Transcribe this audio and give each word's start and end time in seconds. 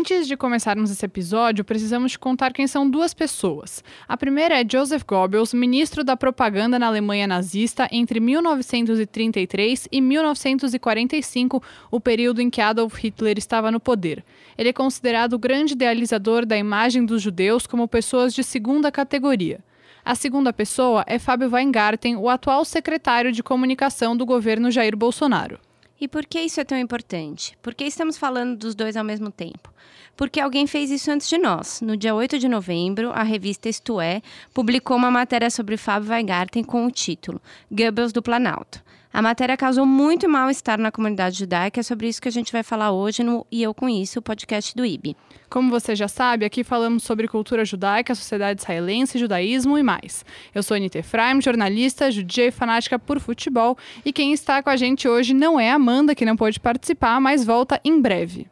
Antes 0.00 0.26
de 0.26 0.34
começarmos 0.34 0.90
esse 0.90 1.04
episódio, 1.04 1.62
precisamos 1.62 2.12
te 2.12 2.18
contar 2.18 2.54
quem 2.54 2.66
são 2.66 2.88
duas 2.88 3.12
pessoas. 3.12 3.84
A 4.08 4.16
primeira 4.16 4.58
é 4.58 4.64
Joseph 4.66 5.04
Goebbels, 5.06 5.52
ministro 5.52 6.02
da 6.02 6.16
propaganda 6.16 6.78
na 6.78 6.86
Alemanha 6.86 7.26
nazista 7.26 7.86
entre 7.92 8.18
1933 8.18 9.88
e 9.92 10.00
1945, 10.00 11.62
o 11.90 12.00
período 12.00 12.40
em 12.40 12.48
que 12.48 12.62
Adolf 12.62 12.96
Hitler 12.96 13.36
estava 13.36 13.70
no 13.70 13.78
poder. 13.78 14.24
Ele 14.56 14.70
é 14.70 14.72
considerado 14.72 15.34
o 15.34 15.38
grande 15.38 15.74
idealizador 15.74 16.46
da 16.46 16.56
imagem 16.56 17.04
dos 17.04 17.20
judeus 17.20 17.66
como 17.66 17.86
pessoas 17.86 18.32
de 18.32 18.42
segunda 18.42 18.90
categoria. 18.90 19.60
A 20.02 20.14
segunda 20.14 20.50
pessoa 20.50 21.04
é 21.06 21.18
Fábio 21.18 21.52
Weingarten, 21.52 22.16
o 22.16 22.30
atual 22.30 22.64
secretário 22.64 23.30
de 23.32 23.42
comunicação 23.42 24.16
do 24.16 24.24
governo 24.24 24.70
Jair 24.70 24.96
Bolsonaro. 24.96 25.58
E 26.00 26.08
por 26.08 26.24
que 26.24 26.40
isso 26.40 26.58
é 26.58 26.64
tão 26.64 26.78
importante? 26.78 27.56
Por 27.60 27.74
que 27.74 27.84
estamos 27.84 28.16
falando 28.16 28.56
dos 28.56 28.74
dois 28.74 28.96
ao 28.96 29.04
mesmo 29.04 29.30
tempo? 29.30 29.70
Porque 30.16 30.40
alguém 30.40 30.66
fez 30.66 30.90
isso 30.90 31.10
antes 31.10 31.28
de 31.28 31.36
nós. 31.36 31.82
No 31.82 31.96
dia 31.96 32.14
8 32.14 32.38
de 32.38 32.48
novembro, 32.48 33.10
a 33.10 33.22
revista 33.22 33.68
Isto 33.68 34.00
É 34.00 34.22
publicou 34.54 34.96
uma 34.96 35.10
matéria 35.10 35.50
sobre 35.50 35.76
Fábio 35.76 36.10
Weingarten 36.10 36.64
com 36.64 36.86
o 36.86 36.90
título 36.90 37.40
Goebbels 37.70 38.12
do 38.12 38.22
Planalto. 38.22 38.82
A 39.12 39.20
matéria 39.20 39.56
causou 39.56 39.84
muito 39.84 40.28
mal-estar 40.28 40.78
na 40.78 40.92
comunidade 40.92 41.36
judaica, 41.36 41.80
é 41.80 41.82
sobre 41.82 42.06
isso 42.06 42.22
que 42.22 42.28
a 42.28 42.32
gente 42.32 42.52
vai 42.52 42.62
falar 42.62 42.92
hoje 42.92 43.24
no 43.24 43.44
E 43.50 43.60
Eu 43.60 43.74
Com 43.74 43.88
Isso, 43.88 44.20
o 44.20 44.22
podcast 44.22 44.72
do 44.76 44.86
IB. 44.86 45.16
Como 45.48 45.68
você 45.68 45.96
já 45.96 46.06
sabe, 46.06 46.44
aqui 46.44 46.62
falamos 46.62 47.02
sobre 47.02 47.26
cultura 47.26 47.64
judaica, 47.64 48.14
sociedade 48.14 48.60
israelense, 48.60 49.18
judaísmo 49.18 49.76
e 49.76 49.82
mais. 49.82 50.24
Eu 50.54 50.62
sou 50.62 50.76
Anita 50.76 51.00
Efraim, 51.00 51.40
jornalista, 51.40 52.08
judia 52.08 52.46
e 52.46 52.50
fanática 52.52 53.00
por 53.00 53.18
futebol, 53.18 53.76
e 54.04 54.12
quem 54.12 54.32
está 54.32 54.62
com 54.62 54.70
a 54.70 54.76
gente 54.76 55.08
hoje 55.08 55.34
não 55.34 55.58
é 55.58 55.72
a 55.72 55.74
Amanda, 55.74 56.14
que 56.14 56.24
não 56.24 56.36
pôde 56.36 56.60
participar, 56.60 57.20
mas 57.20 57.44
volta 57.44 57.80
em 57.84 58.00
breve. 58.00 58.46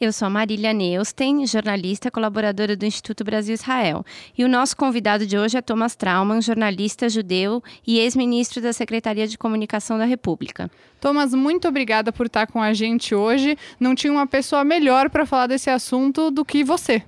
Eu 0.00 0.14
sou 0.14 0.24
a 0.24 0.30
Marília 0.30 0.72
Neusten, 0.72 1.46
jornalista 1.46 2.10
colaboradora 2.10 2.74
do 2.74 2.86
Instituto 2.86 3.22
Brasil-Israel. 3.22 4.02
E 4.36 4.42
o 4.42 4.48
nosso 4.48 4.74
convidado 4.74 5.26
de 5.26 5.36
hoje 5.36 5.58
é 5.58 5.60
Thomas 5.60 5.94
Trauman, 5.94 6.40
jornalista 6.40 7.06
judeu 7.06 7.62
e 7.86 7.98
ex-ministro 7.98 8.62
da 8.62 8.72
Secretaria 8.72 9.26
de 9.26 9.36
Comunicação 9.36 9.98
da 9.98 10.06
República. 10.06 10.70
Thomas, 10.98 11.34
muito 11.34 11.68
obrigada 11.68 12.10
por 12.10 12.24
estar 12.24 12.46
com 12.46 12.62
a 12.62 12.72
gente 12.72 13.14
hoje. 13.14 13.58
Não 13.78 13.94
tinha 13.94 14.10
uma 14.10 14.26
pessoa 14.26 14.64
melhor 14.64 15.10
para 15.10 15.26
falar 15.26 15.48
desse 15.48 15.68
assunto 15.68 16.30
do 16.30 16.46
que 16.46 16.64
você. 16.64 17.02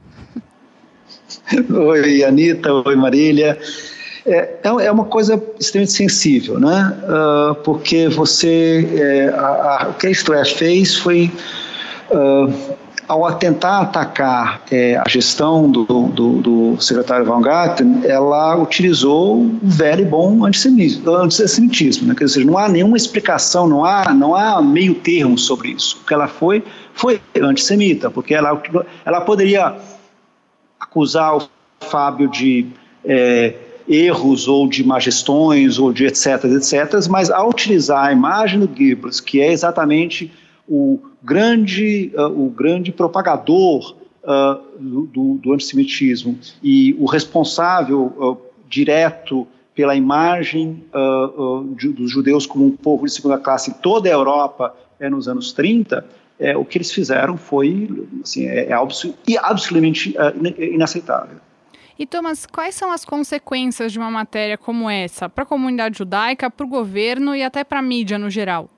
Oi, 1.74 2.22
Anitta. 2.24 2.74
Oi, 2.74 2.94
Marília. 2.94 3.58
É, 4.26 4.36
é, 4.36 4.68
é 4.84 4.92
uma 4.92 5.06
coisa 5.06 5.42
extremamente 5.58 5.94
sensível, 5.94 6.60
né? 6.60 6.94
Uh, 7.04 7.54
porque 7.62 8.08
você, 8.08 8.86
é, 8.94 9.28
a, 9.30 9.46
a, 9.84 9.88
o 9.88 9.94
que 9.94 10.08
a 10.08 10.10
é 10.10 10.44
fez 10.44 10.94
foi 10.94 11.32
uh, 12.12 12.76
ao 13.08 13.30
tentar 13.34 13.80
atacar 13.80 14.62
é, 14.70 14.96
a 14.96 15.04
gestão 15.08 15.70
do, 15.70 15.84
do, 15.84 16.40
do 16.40 16.80
secretário 16.80 17.26
Van 17.26 17.42
ela 18.04 18.56
utilizou 18.56 19.42
o 19.42 19.58
velho 19.62 20.02
e 20.02 20.04
bom 20.04 20.44
antissemitismo, 20.44 21.10
antissemitismo 21.10 22.08
né? 22.08 22.14
Quer 22.14 22.24
dizer, 22.24 22.44
não 22.44 22.56
há 22.56 22.68
nenhuma 22.68 22.96
explicação, 22.96 23.68
não 23.68 23.84
há, 23.84 24.14
não 24.14 24.34
há 24.34 24.62
meio 24.62 24.94
termo 24.94 25.36
sobre 25.36 25.70
isso. 25.70 26.00
O 26.02 26.06
que 26.06 26.14
ela 26.14 26.28
foi, 26.28 26.64
foi 26.94 27.20
antissemita, 27.40 28.10
porque 28.10 28.34
ela, 28.34 28.60
ela 29.04 29.20
poderia 29.20 29.74
acusar 30.80 31.36
o 31.36 31.48
Fábio 31.80 32.28
de 32.30 32.66
é, 33.04 33.54
erros 33.88 34.46
ou 34.46 34.68
de 34.68 34.84
má 34.84 34.98
gestões 35.00 35.78
ou 35.78 35.92
de 35.92 36.06
etc, 36.06 36.44
etc, 36.44 37.08
mas 37.10 37.30
ao 37.30 37.50
utilizar 37.50 38.06
a 38.06 38.12
imagem 38.12 38.60
do 38.60 38.68
Goebbels, 38.68 39.20
que 39.20 39.40
é 39.40 39.52
exatamente 39.52 40.32
o 40.68 40.98
grande, 41.22 42.12
uh, 42.14 42.26
o 42.26 42.50
grande 42.50 42.92
propagador 42.92 43.94
uh, 44.22 44.60
do, 44.78 45.34
do, 45.36 45.52
antissemitismo 45.52 46.38
e 46.62 46.94
o 46.98 47.06
responsável 47.06 48.12
uh, 48.18 48.38
direto 48.68 49.46
pela 49.74 49.96
imagem 49.96 50.84
de, 51.78 51.88
dos 51.88 52.10
judeus 52.10 52.44
como 52.44 52.66
um 52.66 52.76
povo 52.76 53.06
de 53.06 53.12
segunda 53.12 53.38
classe 53.38 53.70
em 53.70 53.74
toda 53.74 54.06
a 54.06 54.12
Europa 54.12 54.74
é, 55.00 55.08
nos 55.08 55.28
anos 55.28 55.50
30, 55.54 56.04
é, 56.38 56.54
o 56.54 56.62
que 56.62 56.76
eles 56.76 56.92
fizeram 56.92 57.38
foi 57.38 57.88
assim, 58.22 58.46
é, 58.46 58.66
é 58.66 58.72
absolutamente 58.72 60.14
inaceitável. 60.58 61.38
E 61.98 62.06
Thomas, 62.06 62.44
quais 62.44 62.74
são 62.74 62.92
as 62.92 63.04
consequências 63.04 63.92
de 63.92 63.98
uma 63.98 64.10
matéria 64.10 64.58
como 64.58 64.90
essa 64.90 65.26
para 65.28 65.44
a 65.44 65.46
comunidade 65.46 65.96
judaica, 65.96 66.50
para 66.50 66.66
o 66.66 66.68
governo 66.68 67.34
e 67.34 67.42
até 67.42 67.64
para 67.64 67.78
a 67.78 67.82
mídia 67.82 68.18
no 68.18 68.28
geral? 68.28 68.68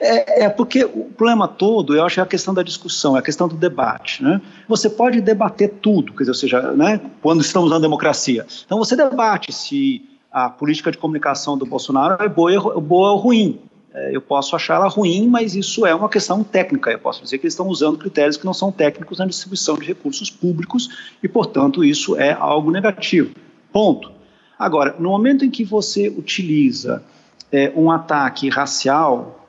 É, 0.00 0.44
é, 0.44 0.48
porque 0.48 0.84
o 0.84 1.04
problema 1.16 1.48
todo, 1.48 1.94
eu 1.94 2.04
acho, 2.04 2.20
é 2.20 2.22
a 2.22 2.26
questão 2.26 2.54
da 2.54 2.62
discussão, 2.62 3.16
é 3.16 3.20
a 3.20 3.22
questão 3.22 3.48
do 3.48 3.56
debate. 3.56 4.22
Né? 4.22 4.40
Você 4.68 4.88
pode 4.88 5.20
debater 5.20 5.70
tudo, 5.80 6.12
quer 6.12 6.20
dizer, 6.20 6.30
ou 6.30 6.34
seja, 6.34 6.72
né, 6.72 7.00
quando 7.22 7.40
estamos 7.40 7.70
na 7.70 7.78
democracia. 7.78 8.46
Então 8.64 8.78
você 8.78 8.96
debate 8.96 9.52
se 9.52 10.02
a 10.30 10.50
política 10.50 10.90
de 10.90 10.98
comunicação 10.98 11.56
do 11.56 11.64
Bolsonaro 11.64 12.22
é 12.22 12.28
boa, 12.28 12.80
boa 12.80 13.12
ou 13.12 13.18
ruim. 13.18 13.60
É, 13.94 14.10
eu 14.14 14.20
posso 14.20 14.56
achar 14.56 14.74
ela 14.74 14.88
ruim, 14.88 15.28
mas 15.28 15.54
isso 15.54 15.86
é 15.86 15.94
uma 15.94 16.08
questão 16.08 16.42
técnica. 16.42 16.90
Eu 16.90 16.98
posso 16.98 17.22
dizer 17.22 17.38
que 17.38 17.44
eles 17.44 17.54
estão 17.54 17.68
usando 17.68 17.96
critérios 17.96 18.36
que 18.36 18.44
não 18.44 18.52
são 18.52 18.72
técnicos 18.72 19.18
na 19.18 19.26
distribuição 19.26 19.78
de 19.78 19.86
recursos 19.86 20.28
públicos 20.28 21.14
e, 21.22 21.28
portanto, 21.28 21.84
isso 21.84 22.16
é 22.16 22.32
algo 22.32 22.72
negativo. 22.72 23.32
Ponto. 23.72 24.10
Agora, 24.58 24.96
no 24.98 25.10
momento 25.10 25.44
em 25.44 25.50
que 25.50 25.62
você 25.62 26.08
utiliza 26.08 27.04
é, 27.52 27.72
um 27.76 27.88
ataque 27.88 28.48
racial 28.48 29.43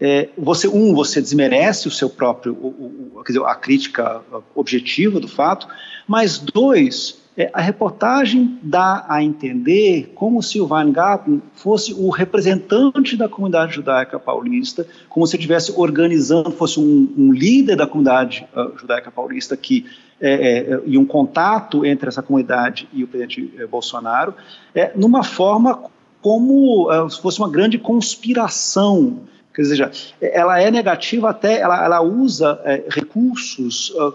é, 0.00 0.28
você 0.36 0.66
um 0.68 0.94
você 0.94 1.20
desmerece 1.20 1.88
o 1.88 1.90
seu 1.90 2.10
próprio 2.10 2.52
o, 2.54 3.18
o, 3.18 3.24
dizer, 3.24 3.42
a 3.44 3.54
crítica 3.54 4.22
objetiva 4.54 5.20
do 5.20 5.28
fato, 5.28 5.68
mas 6.06 6.38
dois 6.38 7.22
é, 7.36 7.50
a 7.52 7.60
reportagem 7.60 8.58
dá 8.62 9.04
a 9.08 9.22
entender 9.22 10.12
como 10.14 10.40
se 10.40 10.60
o 10.60 10.72
Weingarten 10.72 11.42
fosse 11.52 11.92
o 11.92 12.08
representante 12.08 13.16
da 13.16 13.28
comunidade 13.28 13.74
judaica 13.74 14.20
paulista, 14.20 14.86
como 15.08 15.26
se 15.26 15.36
estivesse 15.36 15.72
organizando, 15.76 16.52
fosse 16.52 16.78
um, 16.78 17.12
um, 17.16 17.32
líder 17.32 17.74
da 17.74 17.88
comunidade 17.88 18.46
uh, 18.54 18.78
judaica 18.78 19.10
paulista 19.10 19.56
que 19.56 19.84
é, 20.20 20.32
é, 20.32 20.80
e 20.86 20.96
um 20.96 21.04
contato 21.04 21.84
entre 21.84 22.08
essa 22.08 22.22
comunidade 22.22 22.88
e 22.92 23.02
o 23.02 23.08
presidente 23.08 23.52
é, 23.58 23.66
Bolsonaro, 23.66 24.32
é, 24.72 24.92
numa 24.94 25.24
forma 25.24 25.90
como 26.22 26.88
uh, 26.88 27.10
se 27.10 27.20
fosse 27.20 27.40
uma 27.40 27.50
grande 27.50 27.78
conspiração 27.78 29.22
Quer 29.54 29.62
dizer, 29.62 29.92
ela 30.20 30.60
é 30.60 30.68
negativa 30.68 31.30
até, 31.30 31.60
ela, 31.60 31.84
ela 31.84 32.02
usa 32.02 32.60
é, 32.64 32.84
recursos, 32.88 33.90
uh, 33.90 34.12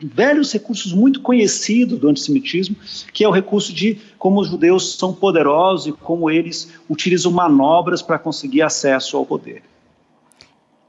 velhos 0.00 0.50
recursos 0.50 0.94
muito 0.94 1.20
conhecidos 1.20 1.98
do 1.98 2.08
antissemitismo, 2.08 2.74
que 3.12 3.22
é 3.22 3.28
o 3.28 3.32
recurso 3.32 3.72
de 3.72 3.98
como 4.18 4.40
os 4.40 4.48
judeus 4.48 4.96
são 4.96 5.12
poderosos 5.12 5.88
e 5.88 5.92
como 5.92 6.30
eles 6.30 6.72
utilizam 6.88 7.30
manobras 7.30 8.00
para 8.00 8.18
conseguir 8.18 8.62
acesso 8.62 9.18
ao 9.18 9.26
poder. 9.26 9.62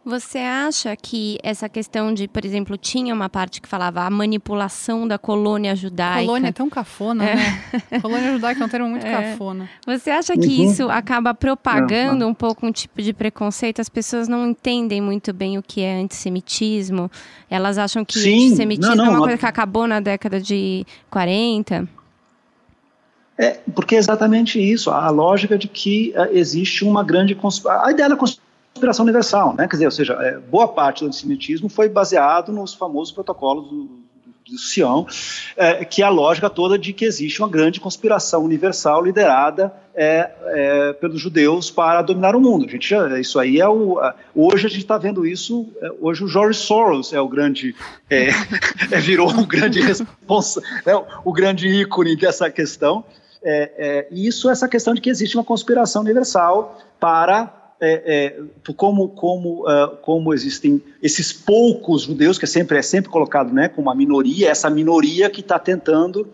Você 0.05 0.37
acha 0.39 0.95
que 0.95 1.37
essa 1.43 1.67
questão 1.67 2.13
de, 2.13 2.27
por 2.27 2.45
exemplo, 2.45 2.77
tinha 2.77 3.13
uma 3.13 3.29
parte 3.29 3.61
que 3.61 3.67
falava 3.67 4.01
a 4.01 4.09
manipulação 4.09 5.05
da 5.05 5.17
colônia 5.17 5.75
judaica? 5.75 6.25
Colônia 6.25 6.47
é 6.47 6.51
tão 6.53 6.69
cafona, 6.69 7.29
é. 7.29 7.35
né? 7.35 7.99
colônia 8.01 8.31
judaica 8.31 8.63
é 8.63 8.65
um 8.65 8.69
termo 8.69 8.89
muito 8.89 9.05
é. 9.05 9.11
cafona. 9.11 9.69
Você 9.85 10.09
acha 10.09 10.33
que 10.35 10.47
uhum. 10.47 10.71
isso 10.71 10.89
acaba 10.89 11.33
propagando 11.33 12.25
um 12.25 12.33
pouco 12.33 12.65
um 12.65 12.71
tipo 12.71 13.01
de 13.01 13.11
preconceito? 13.11 13.81
As 13.81 13.89
pessoas 13.89 14.29
não 14.29 14.47
entendem 14.47 15.01
muito 15.01 15.33
bem 15.33 15.57
o 15.57 15.63
que 15.63 15.81
é 15.81 15.99
antissemitismo. 15.99 17.11
Elas 17.49 17.77
acham 17.77 18.05
que 18.05 18.19
Sim. 18.19 18.47
antissemitismo 18.47 18.95
não, 18.95 19.05
não, 19.05 19.11
é 19.13 19.17
uma 19.17 19.19
coisa 19.19 19.37
que 19.37 19.45
acabou 19.45 19.85
na 19.85 19.99
década 19.99 20.39
de 20.39 20.85
40. 21.11 21.87
É, 23.37 23.59
porque 23.75 23.95
é 23.95 23.97
exatamente 23.97 24.59
isso, 24.59 24.89
a 24.91 25.09
lógica 25.09 25.57
de 25.57 25.67
que 25.67 26.13
uh, 26.15 26.35
existe 26.35 26.83
uma 26.83 27.03
grande... 27.03 27.37
A 27.83 27.91
ideia 27.91 28.09
da 28.09 28.15
conspiração 28.15 28.48
conspiração 28.73 29.03
universal, 29.03 29.55
né? 29.55 29.67
Quer 29.67 29.75
dizer, 29.75 29.85
ou 29.85 29.91
seja, 29.91 30.13
é, 30.13 30.37
boa 30.37 30.67
parte 30.67 31.01
do 31.01 31.07
antissemitismo 31.07 31.69
foi 31.69 31.89
baseado 31.89 32.51
nos 32.51 32.73
famosos 32.73 33.11
protocolos 33.11 33.67
do, 33.69 33.99
do 34.49 34.57
Sião, 34.57 35.05
é, 35.55 35.85
que 35.85 36.01
é 36.01 36.05
a 36.05 36.09
lógica 36.09 36.49
toda 36.49 36.77
de 36.77 36.91
que 36.91 37.05
existe 37.05 37.41
uma 37.41 37.47
grande 37.47 37.79
conspiração 37.79 38.43
universal 38.43 39.03
liderada 39.03 39.73
é, 39.93 40.31
é, 40.45 40.93
pelos 40.93 41.19
judeus 41.21 41.69
para 41.69 42.01
dominar 42.01 42.35
o 42.35 42.41
mundo. 42.41 42.65
A 42.65 42.69
gente 42.69 42.89
já, 42.89 43.19
isso 43.19 43.39
aí 43.39 43.59
é 43.59 43.67
o. 43.67 43.99
Hoje 44.33 44.65
a 44.65 44.69
gente 44.69 44.81
está 44.81 44.97
vendo 44.97 45.25
isso. 45.25 45.67
É, 45.81 45.89
hoje 45.99 46.23
o 46.23 46.27
George 46.27 46.57
Soros 46.57 47.13
é 47.13 47.21
o 47.21 47.27
grande. 47.27 47.75
É, 48.09 48.29
é, 48.91 48.99
virou 48.99 49.29
o 49.29 49.45
grande 49.45 49.79
responsa, 49.81 50.61
o 51.23 51.31
grande 51.31 51.67
ícone 51.67 52.15
dessa 52.15 52.49
questão. 52.49 53.03
e 54.11 54.27
isso, 54.27 54.49
essa 54.49 54.67
questão 54.67 54.93
de 54.93 55.01
que 55.01 55.09
existe 55.09 55.35
uma 55.35 55.43
conspiração 55.43 56.01
universal 56.01 56.79
para 56.99 57.58
é, 57.81 58.35
é, 58.35 58.73
como, 58.73 59.09
como, 59.09 59.63
uh, 59.67 59.95
como 60.01 60.33
existem 60.33 60.81
esses 61.01 61.31
poucos 61.31 62.03
judeus, 62.03 62.37
que 62.37 62.45
é 62.45 62.47
sempre, 62.47 62.77
é 62.77 62.81
sempre 62.81 63.09
colocado 63.09 63.53
né, 63.53 63.69
como 63.69 63.87
uma 63.87 63.95
minoria, 63.95 64.49
essa 64.49 64.69
minoria 64.69 65.29
que 65.29 65.41
está 65.41 65.57
tentando 65.57 66.27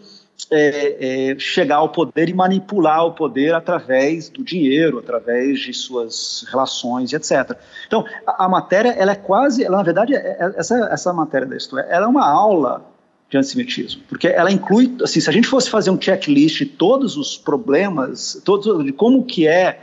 é, 0.51 1.31
é, 1.31 1.39
chegar 1.39 1.77
ao 1.77 1.89
poder 1.89 2.29
e 2.29 2.33
manipular 2.33 3.05
o 3.05 3.13
poder 3.13 3.53
através 3.53 4.29
do 4.29 4.43
dinheiro, 4.43 4.99
através 4.99 5.59
de 5.59 5.73
suas 5.73 6.45
relações, 6.49 7.13
etc. 7.13 7.57
Então, 7.87 8.05
a, 8.25 8.45
a 8.45 8.49
matéria, 8.49 8.89
ela 8.89 9.13
é 9.13 9.15
quase, 9.15 9.63
ela, 9.63 9.77
na 9.77 9.83
verdade, 9.83 10.15
é, 10.15 10.53
essa, 10.57 10.89
essa 10.91 11.13
matéria 11.13 11.47
da 11.47 11.55
história, 11.55 11.87
ela 11.89 12.05
é 12.05 12.09
uma 12.09 12.27
aula 12.27 12.85
de 13.29 13.37
antissemitismo, 13.37 14.03
porque 14.07 14.27
ela 14.27 14.51
inclui, 14.51 14.95
assim, 15.03 15.19
se 15.19 15.29
a 15.29 15.33
gente 15.33 15.47
fosse 15.47 15.69
fazer 15.69 15.89
um 15.89 15.99
checklist 15.99 16.57
de 16.57 16.65
todos 16.65 17.17
os 17.17 17.37
problemas, 17.37 18.39
todos, 18.45 18.83
de 18.83 18.91
como 18.91 19.23
que 19.23 19.47
é, 19.47 19.79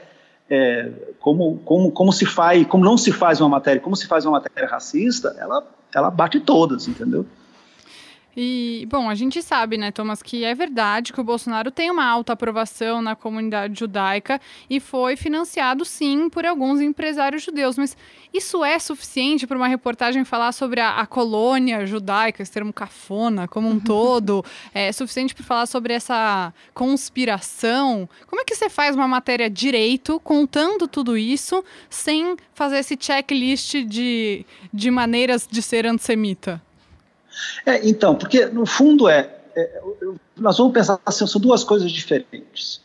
é, 0.48 0.90
como, 1.22 1.58
como, 1.64 1.90
como 1.92 2.12
se 2.12 2.26
faz, 2.26 2.66
como 2.66 2.84
não 2.84 2.98
se 2.98 3.12
faz 3.12 3.40
uma 3.40 3.48
matéria, 3.48 3.80
como 3.80 3.96
se 3.96 4.06
faz 4.06 4.26
uma 4.26 4.32
matéria 4.32 4.68
racista, 4.68 5.34
ela, 5.38 5.64
ela 5.94 6.10
bate 6.10 6.40
todas, 6.40 6.88
entendeu? 6.88 7.24
E, 8.36 8.86
bom, 8.88 9.10
a 9.10 9.14
gente 9.14 9.42
sabe, 9.42 9.76
né, 9.76 9.90
Thomas, 9.90 10.22
que 10.22 10.44
é 10.44 10.54
verdade 10.54 11.12
que 11.12 11.20
o 11.20 11.24
Bolsonaro 11.24 11.70
tem 11.70 11.90
uma 11.90 12.04
alta 12.04 12.32
aprovação 12.32 13.02
na 13.02 13.14
comunidade 13.14 13.78
judaica 13.78 14.40
e 14.70 14.80
foi 14.80 15.16
financiado, 15.16 15.84
sim, 15.84 16.30
por 16.30 16.46
alguns 16.46 16.80
empresários 16.80 17.42
judeus. 17.42 17.76
Mas 17.76 17.96
isso 18.32 18.64
é 18.64 18.78
suficiente 18.78 19.46
para 19.46 19.56
uma 19.56 19.68
reportagem 19.68 20.24
falar 20.24 20.52
sobre 20.52 20.80
a, 20.80 20.96
a, 20.96 21.06
colônia 21.06 21.86
judaica, 21.86 22.42
esse 22.42 22.50
termo 22.50 22.72
cafona, 22.72 23.46
como 23.46 23.68
um 23.68 23.78
todo? 23.78 24.42
É 24.72 24.90
suficiente 24.92 25.34
para 25.34 25.44
falar 25.44 25.66
sobre 25.66 25.92
essa 25.92 26.54
conspiração? 26.72 28.08
Como 28.26 28.40
é 28.40 28.44
que 28.44 28.54
você 28.54 28.70
faz 28.70 28.96
uma 28.96 29.06
matéria 29.06 29.50
direito, 29.50 30.18
contando 30.20 30.88
tudo 30.88 31.18
isso, 31.18 31.62
sem 31.90 32.36
fazer 32.54 32.78
esse 32.78 32.96
checklist 32.98 33.84
de, 33.84 34.46
de 34.72 34.90
maneiras 34.90 35.46
de 35.50 35.60
ser 35.60 35.86
antissemita? 35.86 36.62
É, 37.66 37.88
então, 37.88 38.14
porque 38.14 38.46
no 38.46 38.66
fundo 38.66 39.08
é, 39.08 39.30
é, 39.56 39.80
nós 40.36 40.58
vamos 40.58 40.72
pensar 40.72 40.98
assim, 41.04 41.26
são 41.26 41.40
duas 41.40 41.64
coisas 41.64 41.90
diferentes. 41.90 42.80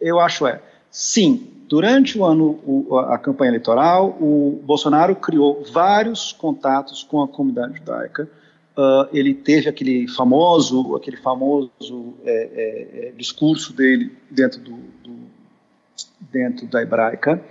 Eu 0.00 0.20
acho 0.20 0.46
é, 0.46 0.60
sim, 0.90 1.48
durante 1.68 2.18
o 2.18 2.24
ano, 2.24 2.60
o, 2.64 2.98
a 2.98 3.18
campanha 3.18 3.50
eleitoral, 3.50 4.16
o 4.20 4.60
Bolsonaro 4.64 5.14
criou 5.16 5.64
vários 5.70 6.32
contatos 6.32 7.02
com 7.02 7.22
a 7.22 7.28
comunidade 7.28 7.78
judaica. 7.78 8.28
Uh, 8.76 9.08
ele 9.12 9.34
teve 9.34 9.68
aquele 9.68 10.06
famoso, 10.06 10.94
aquele 10.94 11.16
famoso 11.16 12.14
é, 12.24 12.30
é, 12.32 13.08
é 13.08 13.12
discurso 13.16 13.72
dele 13.72 14.16
dentro 14.30 14.60
do, 14.60 14.76
do 15.02 15.18
dentro 16.30 16.66
da 16.66 16.80
hebraica. 16.82 17.42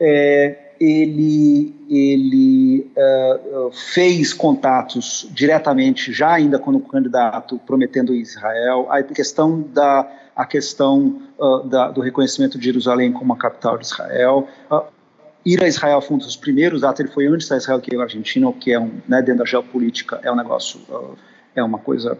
É, 0.00 0.63
ele, 0.84 1.74
ele 1.88 2.90
uh, 2.96 3.72
fez 3.72 4.32
contatos 4.32 5.26
diretamente, 5.32 6.12
já 6.12 6.34
ainda 6.34 6.58
quando 6.58 6.78
candidato, 6.80 7.58
prometendo 7.66 8.14
Israel, 8.14 8.86
a 8.90 9.02
questão, 9.02 9.62
da, 9.72 10.06
a 10.36 10.44
questão 10.44 11.22
uh, 11.38 11.66
da, 11.66 11.90
do 11.90 12.00
reconhecimento 12.00 12.58
de 12.58 12.64
Jerusalém 12.64 13.12
como 13.12 13.32
a 13.32 13.36
capital 13.36 13.78
de 13.78 13.86
Israel, 13.86 14.46
uh, 14.70 14.82
ir 15.44 15.62
a 15.62 15.68
Israel 15.68 16.00
foi 16.00 16.16
um 16.16 16.18
dos 16.18 16.36
primeiros 16.36 16.84
atos, 16.84 17.00
ele 17.00 17.10
foi 17.10 17.26
antes 17.26 17.48
da 17.48 17.56
Israel 17.56 17.80
que 17.80 17.96
a 17.96 18.02
Argentina, 18.02 18.48
o 18.48 18.52
que 18.52 18.72
é 18.72 18.78
um, 18.78 18.90
né, 19.08 19.22
dentro 19.22 19.38
da 19.38 19.44
geopolítica 19.44 20.20
é 20.22 20.30
um 20.30 20.36
negócio, 20.36 20.80
é 21.54 21.62
uma 21.62 21.78
coisa 21.78 22.18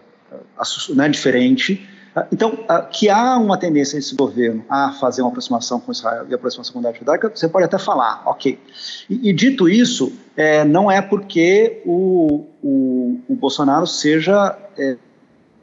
né, 0.94 1.08
diferente, 1.08 1.86
então, 2.30 2.64
ah, 2.68 2.82
que 2.82 3.08
há 3.08 3.36
uma 3.36 3.58
tendência 3.58 3.98
desse 3.98 4.14
governo 4.14 4.64
a 4.68 4.92
fazer 4.92 5.22
uma 5.22 5.30
aproximação 5.30 5.80
com 5.80 5.90
Israel 5.90 6.26
e 6.28 6.34
aproximação 6.34 6.72
com 6.72 6.78
a 6.78 6.82
comunidade 6.82 6.98
judaica, 7.00 7.28
você 7.34 7.48
pode 7.48 7.64
até 7.64 7.76
falar, 7.76 8.22
ok. 8.24 8.58
E, 9.10 9.30
e 9.30 9.32
dito 9.32 9.68
isso, 9.68 10.12
é, 10.36 10.64
não 10.64 10.90
é 10.90 11.02
porque 11.02 11.82
o, 11.84 12.44
o, 12.62 13.20
o 13.28 13.34
Bolsonaro 13.34 13.86
seja 13.86 14.56
é, 14.78 14.96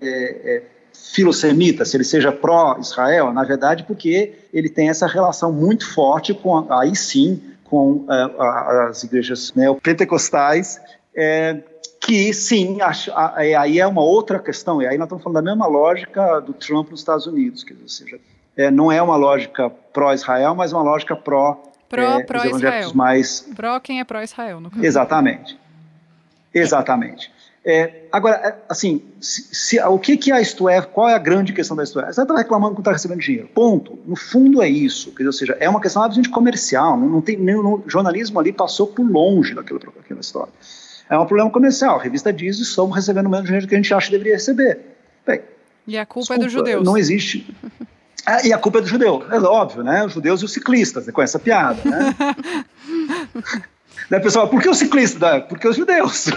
é, 0.01 0.55
é 0.55 0.63
filosemita, 0.93 1.85
se 1.85 1.95
ele 1.95 2.03
seja 2.03 2.31
pró-Israel, 2.31 3.31
na 3.31 3.43
verdade, 3.43 3.83
porque 3.83 4.33
ele 4.53 4.69
tem 4.69 4.89
essa 4.89 5.07
relação 5.07 5.51
muito 5.53 5.89
forte 5.93 6.33
com, 6.33 6.71
aí 6.71 6.95
sim, 6.95 7.41
com 7.63 8.05
é, 8.09 8.87
as 8.89 9.03
igrejas 9.03 9.53
né, 9.55 9.73
pentecostais, 9.81 10.81
é, 11.15 11.61
que 12.01 12.33
sim, 12.33 12.81
acho, 12.81 13.11
é, 13.37 13.53
aí 13.53 13.79
é 13.79 13.85
uma 13.85 14.01
outra 14.01 14.39
questão, 14.39 14.81
e 14.81 14.87
aí 14.87 14.97
nós 14.97 15.05
estamos 15.05 15.23
falando 15.23 15.35
da 15.35 15.41
mesma 15.43 15.67
lógica 15.67 16.41
do 16.41 16.51
Trump 16.51 16.89
nos 16.89 16.99
Estados 16.99 17.27
Unidos, 17.27 17.63
que, 17.63 17.73
ou 17.79 17.87
seja, 17.87 18.19
é, 18.57 18.71
não 18.71 18.91
é 18.91 18.99
uma 18.99 19.15
lógica 19.15 19.69
pró-Israel, 19.69 20.55
mas 20.55 20.73
uma 20.73 20.81
lógica 20.81 21.15
pró, 21.15 21.61
pró, 21.87 22.19
é, 22.19 22.23
pró 22.23 22.43
Israel. 22.43 22.91
mais... 22.95 23.41
Pró 23.55 23.79
quem 23.79 23.99
é 23.99 24.03
pró-Israel, 24.03 24.59
no 24.59 24.71
caso. 24.71 24.83
Exatamente, 24.83 25.59
exatamente. 26.51 27.31
É, 27.63 28.05
agora, 28.11 28.35
é, 28.37 28.55
assim, 28.67 29.03
se, 29.19 29.53
se, 29.53 29.79
o 29.79 29.99
que, 29.99 30.17
que 30.17 30.31
a 30.31 30.41
Isto 30.41 30.67
é, 30.67 30.81
qual 30.81 31.07
é 31.07 31.13
a 31.13 31.19
grande 31.19 31.53
questão 31.53 31.77
da 31.77 31.83
Isto 31.83 31.99
é? 31.99 32.11
Você 32.11 32.19
está 32.23 32.35
reclamando 32.35 32.73
que 32.73 32.81
está 32.81 32.91
recebendo 32.91 33.19
dinheiro, 33.19 33.47
ponto. 33.53 33.99
No 34.07 34.15
fundo 34.15 34.63
é 34.63 34.67
isso, 34.67 35.11
dizer, 35.11 35.27
ou 35.27 35.33
seja, 35.33 35.57
é 35.59 35.69
uma 35.69 35.79
questão 35.79 36.01
absolutamente 36.01 36.33
comercial, 36.33 36.97
não, 36.97 37.07
não 37.07 37.21
tem, 37.21 37.37
o 37.55 37.83
jornalismo 37.85 38.39
ali 38.39 38.51
passou 38.51 38.87
por 38.87 39.07
longe 39.07 39.53
daquela, 39.53 39.79
daquela 39.79 40.19
história. 40.19 40.51
É 41.11 41.17
um 41.17 41.25
problema 41.25 41.51
comercial. 41.51 41.99
A 41.99 42.01
revista 42.01 42.31
diz 42.31 42.55
que 42.55 42.63
estamos 42.63 42.95
recebendo 42.95 43.29
menos 43.29 43.45
dinheiro 43.45 43.65
do 43.65 43.69
que 43.69 43.75
a 43.75 43.77
gente 43.77 43.93
acha 43.93 44.05
que 44.05 44.13
deveria 44.13 44.35
receber. 44.35 44.79
Bem, 45.27 45.41
e 45.85 45.97
a 45.97 46.05
culpa 46.05 46.37
desculpa, 46.37 46.41
é 46.41 46.45
dos 46.45 46.53
judeus. 46.53 46.85
Não 46.85 46.97
existe. 46.97 47.53
Ah, 48.25 48.47
e 48.47 48.53
a 48.53 48.57
culpa 48.57 48.77
é 48.77 48.81
do 48.81 48.87
judeu. 48.87 49.25
É 49.29 49.37
óbvio, 49.39 49.83
né? 49.83 50.05
Os 50.05 50.13
judeus 50.13 50.41
e 50.41 50.45
os 50.45 50.53
ciclistas, 50.53 51.09
com 51.11 51.21
essa 51.21 51.37
piada, 51.37 51.81
né? 51.83 52.15
Daí 54.09 54.19
o 54.21 54.23
pessoal, 54.23 54.47
por 54.47 54.61
que 54.61 54.69
os 54.69 54.77
ciclistas? 54.77 55.43
Porque 55.49 55.67
os 55.67 55.75
judeus. 55.75 56.27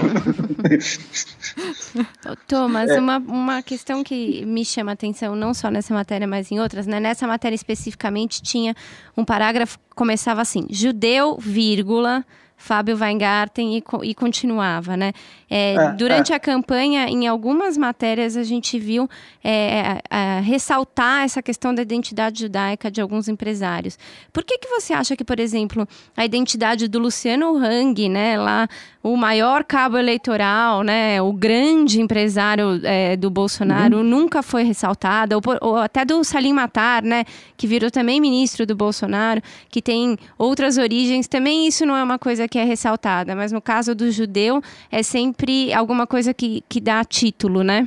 Thomas, 2.48 2.90
é. 2.90 2.98
uma, 2.98 3.18
uma 3.18 3.62
questão 3.62 4.02
que 4.02 4.44
me 4.44 4.64
chama 4.64 4.90
a 4.90 4.94
atenção, 4.94 5.36
não 5.36 5.54
só 5.54 5.70
nessa 5.70 5.94
matéria, 5.94 6.26
mas 6.26 6.50
em 6.50 6.58
outras, 6.58 6.84
né? 6.84 6.98
Nessa 6.98 7.28
matéria 7.28 7.54
especificamente 7.54 8.42
tinha 8.42 8.74
um 9.16 9.24
parágrafo 9.24 9.78
que 9.78 9.94
começava 9.94 10.40
assim: 10.40 10.66
judeu, 10.68 11.36
vírgula, 11.38 12.24
Fábio 12.64 12.96
Weingarten 12.96 13.76
e, 13.76 13.84
e 14.04 14.14
continuava, 14.14 14.96
né? 14.96 15.12
É, 15.50 15.74
é, 15.74 15.92
durante 15.92 16.32
é. 16.32 16.36
a 16.36 16.40
campanha, 16.40 17.06
em 17.10 17.26
algumas 17.26 17.76
matérias, 17.76 18.38
a 18.38 18.42
gente 18.42 18.78
viu 18.78 19.06
é, 19.44 20.00
ressaltar 20.42 21.24
essa 21.24 21.42
questão 21.42 21.74
da 21.74 21.82
identidade 21.82 22.40
judaica 22.40 22.90
de 22.90 23.02
alguns 23.02 23.28
empresários. 23.28 23.98
Por 24.32 24.42
que, 24.42 24.56
que 24.56 24.68
você 24.68 24.94
acha 24.94 25.14
que, 25.14 25.22
por 25.22 25.38
exemplo, 25.38 25.86
a 26.16 26.24
identidade 26.24 26.88
do 26.88 26.98
Luciano 26.98 27.54
Hang, 27.54 28.08
né, 28.08 28.38
lá, 28.38 28.66
o 29.04 29.18
maior 29.18 29.62
cabo 29.64 29.98
eleitoral, 29.98 30.82
né, 30.82 31.20
o 31.20 31.30
grande 31.30 32.00
empresário 32.00 32.80
é, 32.82 33.14
do 33.18 33.28
Bolsonaro, 33.28 33.98
uhum. 33.98 34.02
nunca 34.02 34.42
foi 34.42 34.62
ressaltada, 34.62 35.36
ou, 35.36 35.42
ou, 35.60 35.76
até 35.76 36.06
do 36.06 36.24
Salim 36.24 36.54
Matar, 36.54 37.02
né, 37.02 37.26
que 37.54 37.66
virou 37.66 37.90
também 37.90 38.18
ministro 38.18 38.64
do 38.64 38.74
Bolsonaro, 38.74 39.42
que 39.68 39.82
tem 39.82 40.16
outras 40.38 40.78
origens, 40.78 41.28
também 41.28 41.66
isso 41.66 41.84
não 41.84 41.94
é 41.94 42.02
uma 42.02 42.18
coisa 42.18 42.48
que 42.48 42.58
é 42.58 42.64
ressaltada, 42.64 43.36
mas 43.36 43.52
no 43.52 43.60
caso 43.60 43.94
do 43.94 44.10
judeu 44.10 44.62
é 44.90 45.02
sempre 45.02 45.70
alguma 45.74 46.06
coisa 46.06 46.32
que, 46.32 46.64
que 46.66 46.80
dá 46.80 47.04
título, 47.04 47.62
né? 47.62 47.86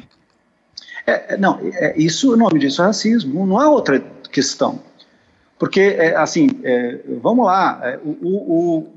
É, 1.08 1.34
é 1.34 1.38
não, 1.38 1.60
é, 1.64 1.96
isso, 1.98 2.32
o 2.32 2.38
nome 2.38 2.60
disso 2.60 2.84
é 2.84 2.86
racismo, 2.86 3.44
não 3.44 3.58
há 3.58 3.68
outra 3.68 4.00
questão. 4.32 4.80
Porque, 5.58 5.82
é, 5.82 6.16
assim, 6.16 6.48
é, 6.64 7.00
vamos 7.24 7.48
lá, 7.48 7.80
é, 7.82 8.00
o, 8.04 8.12
o, 8.22 8.97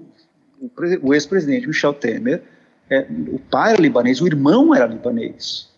o, 1.03 1.15
ex-presidente 1.15 1.67
Michel 1.67 1.95
Temer, 1.95 2.43
é, 2.89 3.07
o 3.29 3.39
pai 3.39 3.73
era 3.73 3.83
libanês, 3.83 4.21
o 4.21 4.27
irmão 4.27 4.75
era 4.75 4.87
libanês. 4.87 5.69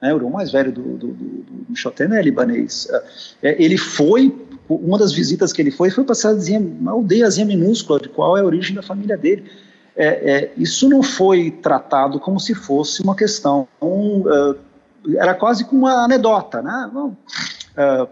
Né, 0.00 0.12
o 0.12 0.16
irmão 0.16 0.30
mais 0.30 0.50
velho 0.50 0.72
do, 0.72 0.82
do, 0.82 1.08
do, 1.08 1.42
do 1.42 1.66
Michel 1.68 1.92
Temer 1.92 2.18
é 2.18 2.22
libanês. 2.22 2.88
É, 3.42 3.62
ele 3.62 3.78
foi, 3.78 4.34
uma 4.68 4.98
das 4.98 5.12
visitas 5.12 5.52
que 5.52 5.62
ele 5.62 5.70
foi, 5.70 5.90
foi 5.90 6.04
para 6.04 6.14
uma 6.80 6.92
aldeiazinha 6.92 7.46
minúscula, 7.46 8.00
de 8.00 8.08
qual 8.08 8.36
é 8.36 8.40
a 8.40 8.44
origem 8.44 8.74
da 8.74 8.82
família 8.82 9.16
dele. 9.16 9.44
É, 9.94 10.06
é, 10.06 10.52
isso 10.58 10.88
não 10.88 11.02
foi 11.02 11.50
tratado 11.50 12.20
como 12.20 12.38
se 12.38 12.54
fosse 12.54 13.02
uma 13.02 13.16
questão, 13.16 13.66
um, 13.80 14.20
uh, 14.20 14.56
era 15.16 15.34
quase 15.34 15.64
como 15.64 15.82
uma 15.82 16.04
anedota, 16.04 16.60
né? 16.60 16.90
uh, 16.94 18.08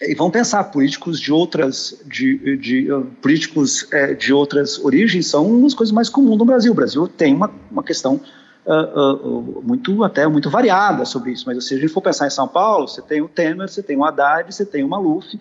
e 0.00 0.14
vão 0.14 0.30
pensar 0.30 0.62
políticos 0.64 1.18
de 1.18 1.32
outras 1.32 1.98
de, 2.04 2.56
de 2.56 2.92
uh, 2.92 3.04
políticos 3.22 3.88
é, 3.92 4.12
de 4.12 4.32
outras 4.32 4.78
origens 4.78 5.26
são 5.26 5.46
umas 5.46 5.74
coisas 5.74 5.92
mais 5.92 6.08
comuns 6.08 6.36
no 6.36 6.44
Brasil. 6.44 6.72
O 6.72 6.74
Brasil 6.74 7.08
tem 7.08 7.34
uma, 7.34 7.50
uma 7.70 7.82
questão 7.82 8.20
uh, 8.66 9.14
uh, 9.14 9.62
muito 9.62 10.04
até 10.04 10.26
muito 10.26 10.50
variada 10.50 11.04
sobre 11.06 11.32
isso. 11.32 11.44
Mas 11.46 11.66
se 11.66 11.74
a 11.74 11.78
gente 11.78 11.88
for 11.88 12.02
pensar 12.02 12.26
em 12.26 12.30
São 12.30 12.46
Paulo, 12.46 12.86
você 12.86 13.00
tem 13.00 13.22
o 13.22 13.28
Temer, 13.28 13.68
você 13.68 13.82
tem 13.82 13.96
o 13.96 14.04
Haddad, 14.04 14.54
você 14.54 14.66
tem 14.66 14.84
o 14.84 14.88
Maluf, 14.88 15.40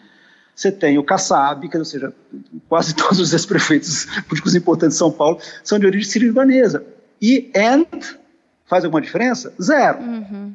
você 0.55 0.71
tem 0.71 0.97
o 0.97 1.03
Kassab, 1.03 1.67
que, 1.67 1.77
ou 1.77 1.83
seja, 1.83 2.13
quase 2.69 2.95
todos 2.95 3.19
os 3.19 3.33
ex-prefeitos 3.33 4.05
políticos 4.27 4.55
importantes 4.55 4.95
de 4.95 4.99
São 4.99 5.11
Paulo 5.11 5.37
são 5.65 5.77
de 5.77 5.85
origem 5.85 6.09
sírio-libanesa. 6.09 6.85
E 7.21 7.51
and 7.53 7.85
faz 8.65 8.85
alguma 8.85 9.01
diferença? 9.01 9.53
Zero. 9.61 9.99
Uhum. 9.99 10.53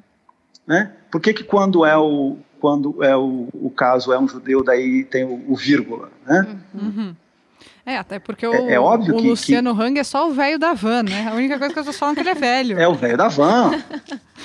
Né? 0.66 0.92
Por 1.10 1.20
que, 1.20 1.34
que 1.34 1.44
quando 1.44 1.84
é 1.84 1.96
o 1.98 2.38
quando 2.60 3.02
é 3.02 3.16
o, 3.16 3.48
o 3.54 3.70
caso 3.70 4.12
é 4.12 4.18
um 4.18 4.28
judeu, 4.28 4.62
daí 4.62 5.04
tem 5.04 5.24
o, 5.24 5.42
o 5.48 5.56
vírgula, 5.56 6.10
né? 6.26 6.58
Uhum. 6.74 7.14
É, 7.84 7.96
até 7.96 8.18
porque 8.18 8.46
o, 8.46 8.54
é, 8.54 8.74
é 8.74 8.80
óbvio 8.80 9.16
o 9.16 9.20
que, 9.20 9.28
Luciano 9.28 9.74
que... 9.74 9.82
Hang 9.82 9.98
é 9.98 10.04
só 10.04 10.28
o 10.28 10.32
velho 10.32 10.58
da 10.58 10.74
van, 10.74 11.02
né? 11.02 11.28
A 11.28 11.34
única 11.34 11.58
coisa 11.58 11.72
que 11.72 11.80
as 11.80 11.86
pessoas 11.86 11.98
falam 11.98 12.12
é 12.12 12.14
que 12.14 12.20
ele 12.20 12.30
é 12.30 12.34
velho. 12.34 12.78
É 12.78 12.86
o 12.86 12.94
velho 12.94 13.16
da 13.16 13.28
van. 13.28 13.72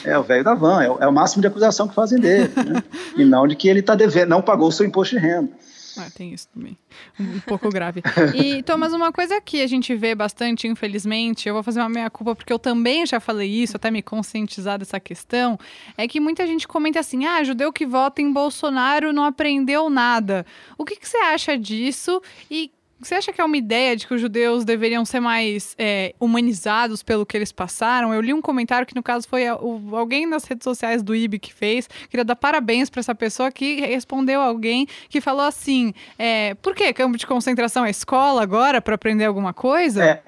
É 0.03 0.17
o 0.17 0.23
velho 0.23 0.43
da 0.43 0.55
van. 0.55 0.81
É 0.81 0.89
o, 0.89 0.97
é 1.01 1.07
o, 1.07 1.13
máximo 1.13 1.41
de 1.41 1.47
acusação 1.47 1.87
que 1.87 1.93
fazem 1.93 2.19
dele. 2.19 2.49
Né? 2.55 2.83
e 3.17 3.25
não 3.25 3.47
de 3.47 3.55
que 3.55 3.67
ele 3.67 3.81
está 3.81 3.93
devendo, 3.93 4.29
não 4.29 4.41
pagou 4.41 4.69
o 4.69 4.71
seu 4.71 4.85
imposto 4.85 5.15
de 5.15 5.21
renda. 5.21 5.49
Ah, 6.05 6.09
tem 6.09 6.33
isso 6.33 6.49
também. 6.53 6.77
Um, 7.19 7.35
um 7.35 7.39
pouco 7.39 7.69
grave. 7.69 8.01
E, 8.35 8.61
Thomas, 8.63 8.93
uma 8.93 9.11
coisa 9.11 9.39
que 9.39 9.61
a 9.61 9.67
gente 9.67 9.95
vê 9.95 10.13
bastante, 10.13 10.67
infelizmente, 10.67 11.47
eu 11.47 11.53
vou 11.53 11.63
fazer 11.63 11.79
uma 11.79 11.89
meia-culpa 11.89 12.35
porque 12.35 12.51
eu 12.51 12.59
também 12.59 13.05
já 13.05 13.19
falei 13.19 13.49
isso, 13.49 13.77
até 13.77 13.89
me 13.89 14.01
conscientizar 14.01 14.77
dessa 14.77 14.99
questão, 14.99 15.57
é 15.97 16.07
que 16.07 16.19
muita 16.19 16.45
gente 16.45 16.67
comenta 16.67 16.99
assim: 16.99 17.25
ah, 17.25 17.43
judeu 17.43 17.71
que 17.71 17.85
vota 17.85 18.21
em 18.21 18.31
Bolsonaro 18.31 19.13
não 19.13 19.23
aprendeu 19.23 19.89
nada. 19.89 20.45
O 20.77 20.83
que, 20.83 20.97
que 20.97 21.07
você 21.07 21.17
acha 21.17 21.57
disso? 21.57 22.21
E 22.51 22.71
você 23.05 23.15
acha 23.15 23.31
que 23.31 23.39
é 23.39 23.43
uma 23.45 23.57
ideia 23.57 23.95
de 23.95 24.07
que 24.07 24.13
os 24.13 24.21
judeus 24.21 24.65
deveriam 24.65 25.05
ser 25.05 25.19
mais 25.19 25.75
é, 25.77 26.13
humanizados 26.19 27.03
pelo 27.03 27.25
que 27.25 27.37
eles 27.37 27.51
passaram? 27.51 28.13
Eu 28.13 28.21
li 28.21 28.33
um 28.33 28.41
comentário 28.41 28.85
que, 28.87 28.95
no 28.95 29.03
caso, 29.03 29.27
foi 29.27 29.45
alguém 29.47 30.25
nas 30.25 30.43
redes 30.45 30.63
sociais 30.63 31.03
do 31.03 31.15
IB 31.15 31.39
que 31.39 31.53
fez. 31.53 31.87
Queria 32.09 32.25
dar 32.25 32.35
parabéns 32.35 32.89
para 32.89 32.99
essa 32.99 33.13
pessoa 33.13 33.51
que 33.51 33.81
respondeu 33.81 34.41
alguém 34.41 34.87
que 35.09 35.21
falou 35.21 35.45
assim: 35.45 35.93
é, 36.17 36.55
por 36.55 36.73
que 36.73 36.91
campo 36.93 37.17
de 37.17 37.27
concentração 37.27 37.85
é 37.85 37.91
escola 37.91 38.41
agora 38.41 38.81
para 38.81 38.95
aprender 38.95 39.25
alguma 39.25 39.53
coisa? 39.53 40.03
É, 40.03 40.23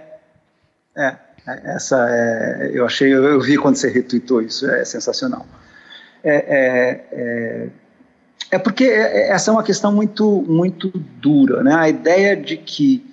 é, 0.96 1.18
essa 1.76 2.08
é, 2.10 2.72
eu 2.74 2.86
achei, 2.86 3.14
eu 3.14 3.40
vi 3.42 3.58
quando 3.58 3.76
você 3.76 3.90
retweetou 3.90 4.42
isso, 4.42 4.70
é 4.70 4.86
sensacional. 4.86 5.46
é, 6.24 7.06
é, 7.12 7.70
é 8.50 8.58
porque 8.58 8.86
é, 8.86 9.28
é, 9.28 9.32
essa 9.32 9.52
é 9.52 9.54
uma 9.54 9.64
questão 9.64 9.92
muito, 9.92 10.44
muito 10.48 10.92
dura, 11.20 11.64
né? 11.64 11.76
A 11.76 11.90
ideia 11.90 12.36
de 12.36 12.58
que, 12.58 13.06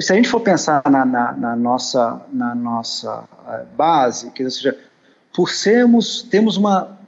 se 0.00 0.12
a 0.12 0.16
gente 0.16 0.28
for 0.28 0.40
pensar 0.40 0.82
na, 0.90 1.04
na, 1.04 1.32
na 1.32 1.56
nossa, 1.56 2.20
na 2.32 2.54
nossa 2.54 3.24
eh, 3.48 3.64
base, 3.76 4.30
que 4.32 4.48
seja, 4.50 4.76
por 5.32 5.50
sermos, 5.50 6.22
temos 6.22 6.56
uma, 6.56 6.98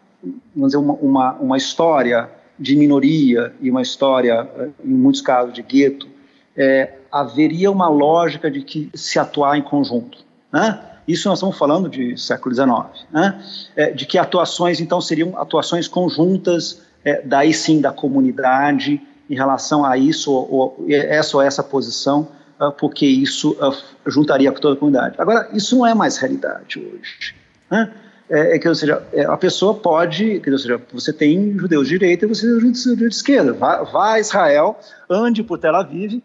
vamos 0.55 0.69
dizer, 0.69 0.77
uma, 0.77 0.95
uma, 0.95 1.33
uma 1.35 1.57
história 1.57 2.29
de 2.59 2.77
minoria 2.77 3.53
e 3.61 3.71
uma 3.71 3.83
história, 3.83 4.49
eh, 4.59 4.69
em 4.85 4.95
muitos 4.95 5.21
casos, 5.21 5.53
de 5.53 5.63
gueto, 5.63 6.09
é, 6.57 6.95
haveria 7.11 7.71
uma 7.71 7.89
lógica 7.89 8.51
de 8.51 8.63
que 8.63 8.91
se 8.95 9.19
atuar 9.19 9.57
em 9.57 9.63
conjunto, 9.63 10.19
né? 10.53 10.81
Isso 11.09 11.29
nós 11.29 11.39
estamos 11.39 11.59
falando 11.59 11.89
de 11.89 12.17
século 12.17 12.55
XIX, 12.55 13.07
né? 13.11 13.43
É, 13.75 13.91
de 13.91 14.07
que 14.07 14.17
atuações, 14.17 14.81
então, 14.81 15.01
seriam 15.01 15.37
atuações 15.37 15.89
conjuntas 15.89 16.83
é, 17.05 17.23
daí 17.25 17.53
sim 17.53 17.81
da 17.81 17.93
comunidade 17.93 19.01
em 19.29 19.35
relação 19.35 19.85
a 19.85 19.97
isso, 19.97 20.33
ou, 20.33 20.77
ou 20.79 20.87
essa 20.89 21.37
ou 21.37 21.43
essa 21.43 21.63
posição, 21.63 22.29
uh, 22.61 22.73
porque 22.73 23.07
isso 23.07 23.53
uh, 23.53 24.11
juntaria 24.11 24.51
com 24.51 24.61
toda 24.61 24.75
a 24.75 24.77
comunidade. 24.77 25.15
Agora, 25.19 25.49
isso 25.53 25.77
não 25.77 25.87
é 25.87 25.95
mais 25.95 26.17
realidade 26.17 26.79
hoje. 26.79 27.35
Né? 27.71 27.93
É, 28.29 28.57
é, 28.57 28.59
que, 28.59 28.69
ou 28.69 28.75
seja, 28.75 29.03
é, 29.13 29.25
a 29.25 29.37
pessoa 29.37 29.75
pode, 29.75 30.41
que, 30.41 30.51
ou 30.51 30.59
seja, 30.59 30.81
você 30.93 31.13
tem 31.13 31.57
judeus 31.59 31.89
de 31.89 31.99
direita 31.99 32.25
e 32.25 32.29
você 32.29 32.43
tem 32.43 32.61
judeus 32.61 32.97
de 32.97 33.07
esquerda. 33.07 33.53
Vá, 33.53 33.83
vá 33.83 34.15
a 34.15 34.21
Israel, 34.21 34.79
ande 35.09 35.43
por 35.43 35.59
Tel 35.59 35.75
Aviv 35.75 36.23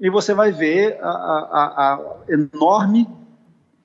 e 0.00 0.10
você 0.10 0.32
vai 0.32 0.50
ver 0.50 0.98
a, 1.02 1.08
a, 1.08 1.94
a 1.94 2.16
enorme 2.28 3.06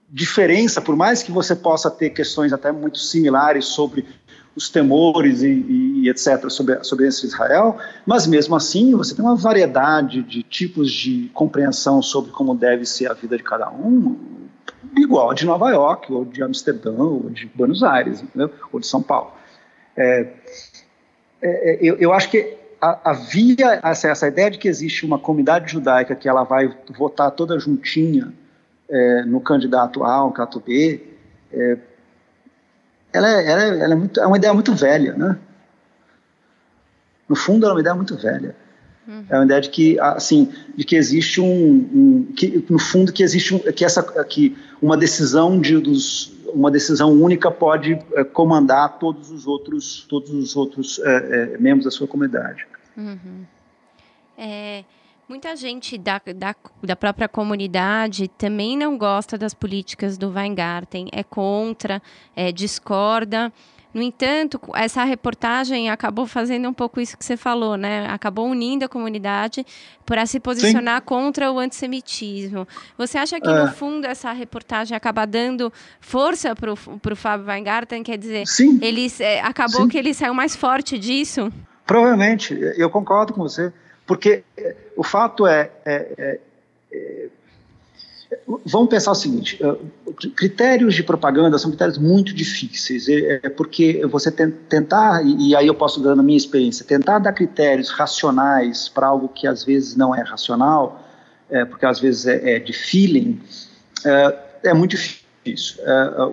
diferença, 0.09 0.81
por 0.81 0.95
mais 0.95 1.21
que 1.21 1.31
você 1.31 1.55
possa 1.55 1.91
ter 1.91 2.11
questões 2.11 2.53
até 2.53 2.71
muito 2.71 2.97
similares 2.97 3.65
sobre 3.65 4.05
os 4.55 4.69
temores 4.69 5.41
e, 5.41 5.49
e, 5.49 6.09
etc. 6.09 6.49
sobre, 6.49 6.81
sobre 6.83 7.07
esse 7.07 7.25
Israel, 7.25 7.77
mas 8.05 8.25
mesmo 8.25 8.55
assim 8.55 8.95
você 8.95 9.13
tem 9.13 9.23
uma 9.23 9.35
variedade 9.35 10.23
de 10.23 10.41
tipos 10.43 10.91
de 10.91 11.29
compreensão 11.33 12.01
sobre 12.01 12.31
como 12.31 12.55
deve 12.55 12.85
ser 12.85 13.11
a 13.11 13.13
vida 13.13 13.35
de 13.35 13.43
cada 13.43 13.69
um, 13.69 14.17
igual 14.95 15.31
a 15.31 15.33
de 15.33 15.45
Nova 15.45 15.69
York, 15.71 16.11
ou 16.11 16.23
de 16.23 16.41
Amsterdã, 16.41 16.95
ou 16.95 17.29
de 17.29 17.47
Buenos 17.47 17.83
Aires, 17.83 18.21
entendeu? 18.21 18.49
ou 18.71 18.79
de 18.79 18.87
São 18.87 19.01
Paulo. 19.01 19.33
É, 19.97 20.27
é, 21.41 21.75
é 21.75 21.77
eu, 21.81 21.95
eu, 21.97 22.13
acho 22.13 22.29
que 22.29 22.57
havia 22.79 23.81
essa, 23.83 24.07
essa, 24.09 24.27
ideia 24.27 24.49
de 24.51 24.57
que 24.57 24.67
existe 24.67 25.05
uma 25.05 25.19
comunidade 25.19 25.71
judaica 25.71 26.15
que 26.15 26.29
ela 26.29 26.43
vai 26.43 26.73
votar 26.97 27.31
toda 27.31 27.59
juntinha 27.59 28.33
é, 28.89 29.23
no 29.23 29.41
candidato 29.41 30.03
A 30.03 30.23
ou 30.23 30.31
candidato 30.31 30.59
B, 30.59 31.01
é, 31.51 31.77
ela 33.15 33.29
é, 33.29 33.51
ela 33.51 33.63
é, 33.63 33.79
ela 33.79 33.93
é, 33.93 33.95
muito, 33.95 34.19
é 34.19 34.27
uma 34.27 34.37
ideia 34.37 34.53
muito 34.53 34.73
velha, 34.73 35.13
né? 35.13 35.37
No 37.27 37.35
fundo, 37.35 37.65
ela 37.65 37.73
é 37.73 37.75
uma 37.75 37.81
ideia 37.81 37.95
muito 37.95 38.15
velha. 38.15 38.55
Uhum. 39.07 39.25
É 39.29 39.35
uma 39.35 39.45
ideia 39.45 39.61
de 39.61 39.69
que, 39.69 39.99
assim, 39.99 40.51
de 40.75 40.83
que 40.83 40.95
existe 40.95 41.39
um, 41.39 41.47
um 41.47 42.33
que, 42.35 42.65
no 42.69 42.79
fundo, 42.79 43.13
que 43.13 43.23
existe 43.23 43.53
um, 43.53 43.59
que 43.59 43.85
essa, 43.85 44.03
que 44.23 44.57
uma 44.81 44.97
decisão 44.97 45.59
de, 45.59 45.77
dos, 45.77 46.33
uma 46.53 46.71
decisão 46.71 47.11
única 47.13 47.51
pode 47.51 47.99
é, 48.13 48.23
comandar 48.23 48.97
todos 48.99 49.31
os 49.31 49.45
outros, 49.45 50.05
todos 50.09 50.31
os 50.31 50.55
outros 50.55 50.99
é, 50.99 51.53
é 51.55 51.57
membros 51.57 51.85
da 51.85 51.91
sua 51.91 52.07
comunidade. 52.07 52.65
Uhum. 52.97 53.45
É, 54.37 54.83
Muita 55.27 55.55
gente 55.55 55.97
da, 55.97 56.21
da, 56.35 56.55
da, 56.83 56.95
própria 56.95 57.27
comunidade 57.27 58.27
também 58.27 58.77
não 58.77 58.95
gosta 58.95 59.39
das 59.39 59.55
políticas 59.55 60.19
do 60.19 60.29
Weingarten, 60.29 61.09
é 61.11 61.23
contra, 61.23 61.99
é, 62.35 62.51
discorda. 62.51 63.51
No 63.91 64.03
entanto, 64.03 64.59
essa 64.75 65.03
reportagem 65.03 65.89
acabou 65.89 66.27
fazendo 66.27 66.69
um 66.69 66.73
pouco 66.73 67.01
isso 67.01 67.17
que 67.17 67.25
você 67.25 67.35
falou, 67.35 67.75
né? 67.75 68.05
Acabou 68.07 68.45
unindo 68.45 68.85
a 68.85 68.89
comunidade 68.89 69.65
para 70.05 70.27
se 70.27 70.39
posicionar 70.39 70.99
Sim. 70.99 71.05
contra 71.05 71.51
o 71.51 71.57
antissemitismo. 71.57 72.67
Você 72.95 73.17
acha 73.17 73.39
que, 73.39 73.49
é. 73.49 73.63
no 73.63 73.71
fundo, 73.71 74.05
essa 74.05 74.31
reportagem 74.31 74.95
acaba 74.95 75.25
dando 75.25 75.73
força 75.99 76.53
para 76.55 76.71
o 76.71 77.15
Fábio 77.15 77.47
Weingarten? 77.47 78.03
Quer 78.03 78.17
dizer, 78.17 78.45
Sim. 78.45 78.77
ele 78.79 79.11
é, 79.19 79.41
acabou 79.41 79.83
Sim. 79.83 79.87
que 79.87 79.97
ele 79.97 80.13
saiu 80.13 80.35
mais 80.35 80.55
forte 80.55 80.99
disso? 80.99 81.51
Provavelmente, 81.83 82.53
eu 82.77 82.89
concordo 82.91 83.33
com 83.33 83.41
você. 83.41 83.73
Porque 84.05 84.43
eh, 84.55 84.75
o 84.95 85.03
fato 85.03 85.47
é, 85.47 85.71
é, 85.85 86.15
é, 86.17 86.39
é 86.93 87.27
vamos 88.65 88.89
pensar 88.89 89.11
o 89.11 89.15
seguinte: 89.15 89.59
eh, 89.61 89.75
critérios 90.35 90.93
de 90.93 91.03
propaganda 91.03 91.57
são 91.57 91.71
critérios 91.71 91.97
muito 91.97 92.33
difíceis, 92.33 93.07
é, 93.07 93.41
é 93.43 93.49
porque 93.49 94.05
você 94.05 94.31
tem, 94.31 94.51
tentar, 94.51 95.23
e 95.25 95.55
aí 95.55 95.67
eu 95.67 95.75
posso 95.75 96.01
dar 96.01 96.15
na 96.15 96.23
minha 96.23 96.37
experiência, 96.37 96.85
tentar 96.85 97.19
dar 97.19 97.33
critérios 97.33 97.89
racionais 97.89 98.87
para 98.87 99.07
algo 99.07 99.27
que 99.27 99.47
às 99.47 99.63
vezes 99.63 99.95
não 99.95 100.13
é 100.13 100.21
racional, 100.21 101.01
porque 101.69 101.85
às 101.85 101.99
vezes 101.99 102.25
é, 102.25 102.55
é 102.55 102.59
de 102.59 102.73
feeling, 102.73 103.39
é, 104.63 104.73
muito 104.73 104.97
difícil. 104.97 105.77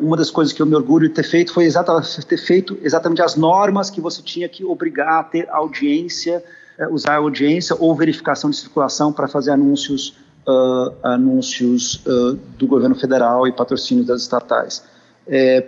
uma 0.00 0.17
das 0.17 0.31
coisas 0.31 0.55
que 0.55 0.62
eu 0.62 0.64
me 0.64 0.75
orgulho 0.75 1.07
de 1.07 1.14
ter 1.14 1.23
feito 1.23 1.52
foi 1.52 1.64
exatamente, 1.64 2.26
ter 2.26 2.38
feito 2.38 2.79
exatamente 2.83 3.21
as 3.21 3.37
normas 3.37 3.91
que 3.91 4.00
você 4.00 4.23
tinha 4.23 4.49
que 4.49 4.64
obrigar 4.64 5.21
a 5.21 5.25
ter 5.25 5.49
audiência 5.50 6.43
usar 6.91 7.17
audiência 7.17 7.77
ou 7.79 7.95
verificação 7.95 8.51
de 8.51 8.57
circulação 8.57 9.12
para 9.12 9.29
fazer 9.29 9.51
anúncios, 9.51 10.17
uh, 10.47 10.95
anúncios 11.03 12.05
uh, 12.07 12.35
do 12.59 12.67
governo 12.67 12.95
federal 12.95 13.47
e 13.47 13.53
patrocínios 13.53 14.07
das 14.07 14.23
estatais. 14.23 14.83
É, 15.27 15.67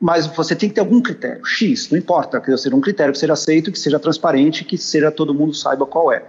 mas 0.00 0.26
você 0.26 0.54
tem 0.54 0.68
que 0.68 0.74
ter 0.74 0.80
algum 0.80 1.00
critério, 1.00 1.44
X, 1.44 1.90
não 1.90 1.98
importa, 1.98 2.40
que 2.40 2.54
seja 2.56 2.76
um 2.76 2.80
critério 2.80 3.12
que 3.12 3.18
seja 3.18 3.32
aceito, 3.32 3.72
que 3.72 3.78
seja 3.78 3.98
transparente, 3.98 4.64
que 4.64 4.76
seja 4.76 5.10
todo 5.10 5.34
mundo 5.34 5.54
saiba 5.54 5.86
qual 5.86 6.12
é. 6.12 6.22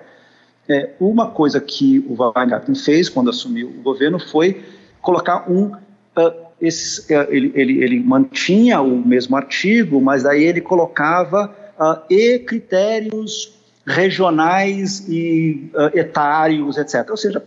é 0.70 0.94
uma 1.00 1.30
coisa 1.32 1.60
que 1.60 2.00
o 2.08 2.16
Weingarten 2.18 2.76
fez 2.76 3.10
quando 3.10 3.30
assumiu 3.30 3.68
o 3.68 3.82
governo 3.82 4.20
foi 4.20 4.64
colocar 5.02 5.50
um 5.52 5.66
uh, 5.68 6.48
esse, 6.60 7.14
ele, 7.30 7.52
ele, 7.56 7.84
ele, 7.84 8.00
mantinha 8.00 8.82
o 8.82 8.98
mesmo 9.06 9.36
artigo, 9.36 10.02
mas 10.02 10.24
daí 10.24 10.44
ele 10.44 10.60
colocava 10.60 11.54
uh, 11.80 12.02
e 12.10 12.40
critérios 12.40 13.57
regionais 13.88 15.08
e 15.08 15.72
uh, 15.74 15.98
etários, 15.98 16.78
etc. 16.78 17.10
Ou 17.10 17.16
seja, 17.16 17.42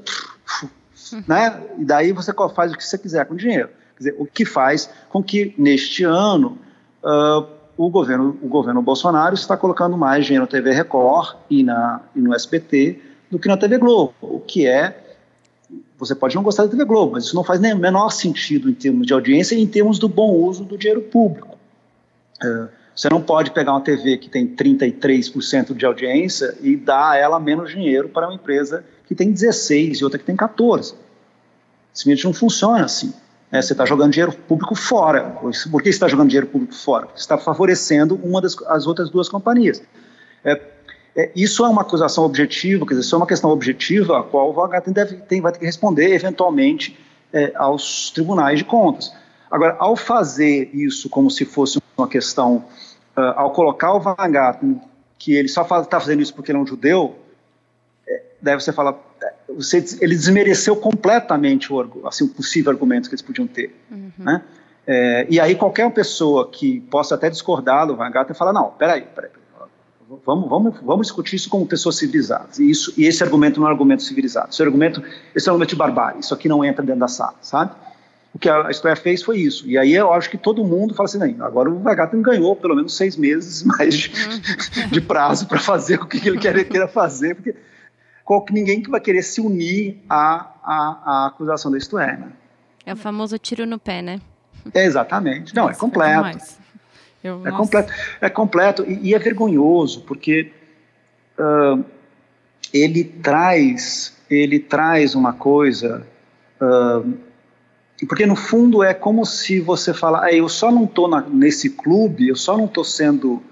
né? 1.29 1.63
E 1.79 1.85
daí 1.85 2.13
você 2.13 2.33
faz 2.55 2.73
o 2.73 2.77
que 2.77 2.85
você 2.85 2.97
quiser 2.97 3.27
com 3.27 3.35
o 3.35 3.37
dinheiro. 3.37 3.69
Dizer, 3.99 4.17
o 4.19 4.25
que 4.25 4.47
faz 4.47 4.89
com 5.11 5.23
que 5.23 5.55
neste 5.59 6.03
ano 6.05 6.57
uh, 7.05 7.47
o 7.77 7.91
governo, 7.91 8.39
o 8.43 8.49
governo 8.49 8.81
Bolsonaro 8.81 9.35
está 9.35 9.55
colocando 9.57 9.99
mais 9.99 10.25
dinheiro 10.25 10.45
na 10.45 10.51
TV 10.51 10.73
Record 10.73 11.37
e, 11.51 11.63
na, 11.63 12.01
e 12.17 12.21
no 12.21 12.35
SBT 12.35 12.99
do 13.31 13.39
que 13.39 13.47
na 13.47 13.59
TV 13.59 13.77
Globo, 13.77 14.15
o 14.23 14.41
que 14.41 14.67
é 14.67 14.97
você 15.99 16.15
pode 16.15 16.35
não 16.35 16.43
gostar 16.43 16.65
da 16.65 16.71
TV 16.71 16.85
Globo, 16.87 17.13
mas 17.13 17.25
isso 17.25 17.37
não 17.37 17.45
faz 17.45 17.61
nem 17.61 17.75
o 17.75 17.79
menor 17.79 18.09
sentido 18.09 18.71
em 18.71 18.75
termos 18.75 19.07
de 19.07 19.13
audiência 19.13 19.55
e 19.55 19.63
em 19.63 19.67
termos 19.67 19.99
do 19.99 20.09
bom 20.09 20.33
uso 20.33 20.65
do 20.65 20.79
dinheiro 20.79 21.03
público. 21.03 21.59
Uh, 22.43 22.69
você 23.01 23.09
não 23.09 23.23
pode 23.23 23.51
pegar 23.53 23.73
uma 23.73 23.81
TV 23.81 24.19
que 24.19 24.29
tem 24.29 24.47
33% 24.47 25.75
de 25.75 25.87
audiência 25.87 26.55
e 26.61 26.77
dar 26.77 27.13
a 27.13 27.17
ela 27.17 27.41
menos 27.41 27.71
dinheiro 27.71 28.11
para 28.11 28.27
uma 28.29 28.35
empresa 28.35 28.85
que 29.07 29.15
tem 29.15 29.33
16 29.33 30.01
e 30.01 30.05
outra 30.05 30.19
que 30.19 30.25
tem 30.27 30.37
14. 30.37 30.93
Simplesmente 31.95 32.27
não 32.27 32.35
funciona 32.35 32.85
assim. 32.85 33.15
Né? 33.51 33.63
Você 33.63 33.73
está 33.73 33.87
jogando 33.87 34.13
dinheiro 34.13 34.35
público 34.47 34.75
fora. 34.75 35.31
Por 35.31 35.83
que 35.83 35.85
você 35.85 35.97
está 35.97 36.09
jogando 36.09 36.29
dinheiro 36.29 36.47
público 36.47 36.75
fora? 36.75 37.07
Você 37.15 37.23
está 37.23 37.39
favorecendo 37.39 38.21
uma 38.23 38.39
das 38.39 38.55
as 38.67 38.87
outras 38.87 39.09
duas 39.09 39.31
companhias. 39.31 39.83
É, 40.45 40.61
É, 41.17 41.33
isso 41.35 41.65
é 41.65 41.69
uma 41.71 41.81
acusação 41.81 42.23
objetiva, 42.25 42.85
quer 42.85 42.91
dizer, 42.91 43.07
isso 43.07 43.15
é 43.15 43.19
uma 43.19 43.27
questão 43.27 43.51
objetiva 43.51 44.21
a 44.21 44.23
qual 44.23 44.51
o 44.51 44.53
VH 44.53 44.93
deve, 44.93 45.17
tem, 45.23 45.41
vai 45.41 45.53
ter 45.53 45.59
que 45.59 45.65
responder 45.65 46.13
eventualmente 46.13 46.99
é, 47.33 47.51
aos 47.57 48.11
tribunais 48.11 48.59
de 48.59 48.65
contas. 48.65 49.11
Agora, 49.51 49.75
ao 49.81 49.97
fazer 49.97 50.71
isso 50.73 51.09
como 51.09 51.31
se 51.31 51.45
fosse 51.45 51.81
uma 51.97 52.07
questão, 52.07 52.65
uh, 53.17 53.21
ao 53.37 53.51
colocar 53.51 53.93
o 53.93 54.03
Weingarten, 54.03 54.81
que 55.19 55.35
ele 55.35 55.49
só 55.49 55.63
está 55.63 56.01
fazendo 56.01 56.23
isso 56.23 56.35
porque 56.35 56.51
ele 56.51 56.59
é 56.59 56.63
um 56.63 56.67
judeu, 56.67 57.17
é, 58.09 58.23
deve 58.41 58.63
você 58.63 58.73
falar, 58.73 58.97
você, 59.49 59.85
ele 60.01 60.15
desmereceu 60.15 60.77
completamente 60.77 61.73
o, 61.73 62.07
assim, 62.07 62.25
o 62.25 62.29
possível 62.29 62.73
argumento 62.73 63.09
que 63.09 63.15
eles 63.15 63.23
podiam 63.23 63.47
ter. 63.47 63.75
Uhum. 63.91 64.11
Né? 64.19 64.43
É, 64.87 65.27
e 65.29 65.39
aí 65.39 65.55
qualquer 65.55 65.91
pessoa 65.93 66.49
que 66.49 66.81
possa 66.81 67.15
até 67.15 67.29
discordar 67.29 67.87
do 67.87 67.97
Weingarten 67.97 68.35
fala, 68.35 68.53
não, 68.53 68.71
peraí, 68.71 69.03
peraí, 69.03 69.31
vamos, 70.25 70.49
vamos, 70.49 70.75
vamos 70.83 71.07
discutir 71.07 71.37
isso 71.37 71.49
como 71.49 71.67
pessoas 71.67 71.97
civilizadas. 71.97 72.59
E, 72.59 72.71
isso, 72.71 72.93
e 72.97 73.07
esse 73.07 73.23
argumento 73.23 73.61
não 73.61 73.67
é 73.67 73.71
um 73.71 73.73
argumento 73.73 74.03
civilizado, 74.03 74.49
esse, 74.51 74.63
é 74.63 74.65
argumento, 74.65 75.03
esse 75.35 75.49
é 75.49 75.53
um 75.53 75.55
argumento 75.55 75.71
de 75.71 75.77
barbárie, 75.77 76.21
isso 76.21 76.35
aqui 76.35 76.49
não 76.49 76.65
entra 76.65 76.85
dentro 76.85 77.01
da 77.01 77.09
sala, 77.09 77.37
sabe? 77.43 77.73
O 78.33 78.39
que 78.39 78.49
a 78.49 78.71
história 78.71 78.97
fez 78.97 79.23
foi 79.23 79.39
isso. 79.39 79.69
E 79.69 79.77
aí 79.77 79.93
eu 79.93 80.13
acho 80.13 80.31
que 80.31 80.39
todo 80.39 80.65
mundo 80.65 80.95
fala 80.95 81.09
assim, 81.09 81.41
agora 81.41 81.69
o 81.69 81.83
Weingarten 81.83 82.23
ganhou 82.23 82.55
pelo 82.55 82.77
menos 82.77 82.97
seis 82.97 83.17
meses 83.17 83.63
mais 83.65 83.95
de, 83.95 84.09
uhum. 84.09 84.89
de 84.91 85.01
prazo 85.01 85.49
para 85.49 85.59
fazer 85.59 86.01
o 86.01 86.07
que 86.07 86.29
ele 86.29 86.39
queira 86.39 86.87
fazer, 86.87 87.35
porque 87.35 87.57
ninguém 88.53 88.83
que 88.83 88.91
vai 88.91 89.01
querer 89.01 89.23
se 89.23 89.41
unir 89.41 90.01
à, 90.09 90.47
à, 90.63 91.03
à 91.05 91.27
acusação 91.27 91.73
da 91.73 91.79
é, 91.79 92.17
né? 92.17 92.33
É 92.87 92.93
o 92.93 92.97
famoso 92.97 93.37
tiro 93.37 93.67
no 93.67 93.79
pé, 93.79 94.01
né? 94.01 94.21
É, 94.73 94.85
exatamente. 94.85 95.55
Não, 95.55 95.69
é 95.69 95.75
completo. 95.75 96.39
É, 96.39 97.29
Eu, 97.29 97.47
é 97.47 97.51
completo. 97.51 97.93
É 98.21 98.31
completo 98.31 98.85
e, 98.87 99.09
e 99.09 99.15
é 99.15 99.19
vergonhoso, 99.19 100.03
porque 100.03 100.53
uh, 101.37 101.85
ele 102.73 103.03
traz, 103.03 104.17
ele 104.31 104.61
traz 104.61 105.17
uma 105.17 105.33
coisa... 105.33 106.07
Uh, 106.61 107.30
porque 108.07 108.27
no 108.27 108.37
fundo 108.37 108.83
é 108.83 108.95
como 108.95 109.25
se 109.27 109.61
você 109.61 109.93
falar, 109.93 110.25
ah, 110.25 110.33
eu 110.33 110.49
só 110.49 110.71
não 110.73 110.85
estou 110.85 111.09
nesse 111.29 111.71
clube, 111.71 112.29
eu 112.29 112.37
só 112.37 112.57
não 112.57 112.65
estou 112.65 112.85
sendo 112.85 113.43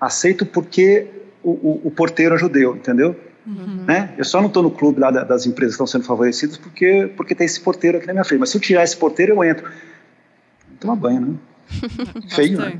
aceito 0.00 0.44
porque 0.44 1.06
o, 1.42 1.50
o, 1.50 1.80
o 1.84 1.90
porteiro 1.90 2.34
é 2.34 2.38
judeu, 2.38 2.74
entendeu? 2.76 3.14
Uhum. 3.46 3.84
Né? 3.86 4.14
Eu 4.16 4.24
só 4.24 4.40
não 4.40 4.48
estou 4.48 4.62
no 4.62 4.70
clube 4.70 5.00
lá 5.00 5.10
das 5.10 5.46
empresas 5.46 5.74
que 5.74 5.82
estão 5.82 5.86
sendo 5.86 6.04
favorecidas 6.04 6.56
porque, 6.56 7.12
porque 7.16 7.34
tem 7.34 7.44
esse 7.44 7.60
porteiro 7.60 7.98
aqui 7.98 8.06
na 8.06 8.12
minha 8.12 8.24
frente. 8.24 8.40
Mas 8.40 8.50
se 8.50 8.56
eu 8.56 8.60
tirar 8.60 8.84
esse 8.84 8.96
porteiro, 8.96 9.34
eu 9.34 9.44
entro. 9.44 9.70
Toma 10.78 10.96
banho, 10.96 11.20
né? 11.20 11.34
Feio, 12.34 12.58
né? 12.58 12.78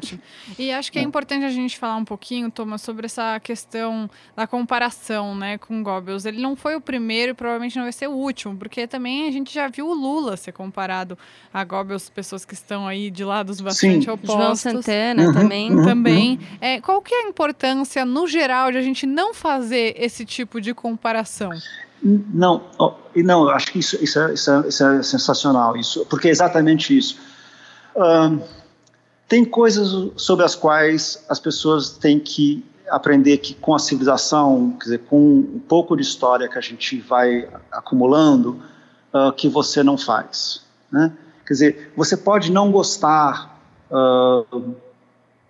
E 0.59 0.73
acho 0.73 0.91
que 0.91 0.99
é, 0.99 1.03
é 1.03 1.05
importante 1.05 1.45
a 1.45 1.51
gente 1.51 1.79
falar 1.79 1.97
um 1.97 2.05
pouquinho, 2.05 2.51
Thomas, 2.51 2.83
sobre 2.83 3.07
essa 3.07 3.39
questão 3.41 4.09
da 4.37 4.47
comparação 4.47 5.35
né, 5.35 5.59
com 5.59 5.83
Goebbels. 5.83 6.25
Ele 6.25 6.41
não 6.41 6.57
foi 6.57 6.77
o 6.77 6.81
primeiro 6.81 7.33
e 7.33 7.35
provavelmente 7.35 7.77
não 7.77 7.85
vai 7.85 7.93
ser 7.93 8.09
o 8.09 8.13
último, 8.13 8.57
porque 8.57 8.87
também 8.87 9.29
a 9.29 9.31
gente 9.31 9.53
já 9.53 9.69
viu 9.69 9.89
o 9.89 9.95
Lula 9.95 10.37
ser 10.37 10.53
comparado 10.53 11.19
a 11.53 11.65
Goebbels, 11.65 12.09
pessoas 12.09 12.45
que 12.45 12.55
estão 12.55 12.87
aí 12.87 13.11
de 13.11 13.25
lados 13.25 13.61
bastante 13.61 14.05
Sim. 14.05 14.11
opostos. 14.11 14.37
João 14.37 14.55
Santana 14.57 15.27
uhum, 15.27 15.33
também. 15.33 15.75
Uhum, 15.75 15.85
também. 15.85 16.31
Uhum. 16.33 16.59
É, 16.61 16.81
qual 16.81 17.01
que 17.03 17.15
é 17.15 17.25
a 17.25 17.29
importância, 17.29 18.05
no 18.05 18.27
geral, 18.27 18.71
de 18.71 18.79
a 18.79 18.83
gente 18.83 19.07
não 19.07 19.35
fazer 19.35 19.95
esse 19.97 20.25
tipo 20.25 20.61
de 20.61 20.75
comparação? 20.75 21.51
Não, 22.03 22.65
não, 23.15 23.49
acho 23.49 23.71
que 23.71 23.79
isso, 23.79 23.97
isso, 24.03 24.19
é, 24.19 24.35
isso, 24.35 24.51
é, 24.51 24.69
isso 24.69 24.85
é 24.85 25.03
sensacional, 25.03 25.77
isso, 25.77 26.05
porque 26.07 26.29
é 26.29 26.31
exatamente 26.33 26.97
isso. 26.97 27.17
Um, 27.95 28.41
tem 29.33 29.47
coisas 29.47 30.13
sobre 30.15 30.45
as 30.45 30.55
quais 30.55 31.25
as 31.27 31.41
pessoas 31.41 31.89
têm 31.89 32.21
que 32.21 32.63
aprender 32.91 33.39
que 33.39 33.55
com 33.55 33.75
a 33.75 33.79
civilização, 33.79 34.77
quer 34.79 34.85
dizer, 34.85 34.99
com 35.07 35.39
um 35.39 35.59
pouco 35.59 35.97
de 35.97 36.03
história 36.03 36.47
que 36.51 36.59
a 36.59 36.61
gente 36.61 37.01
vai 37.01 37.49
acumulando, 37.71 38.63
uh, 39.11 39.33
que 39.33 39.49
você 39.49 39.83
não 39.83 39.97
faz. 39.97 40.61
Né? 40.91 41.11
Quer 41.47 41.53
dizer, 41.55 41.93
você 41.97 42.15
pode 42.15 42.53
não 42.53 42.71
gostar 42.71 43.59
uh, 43.91 44.75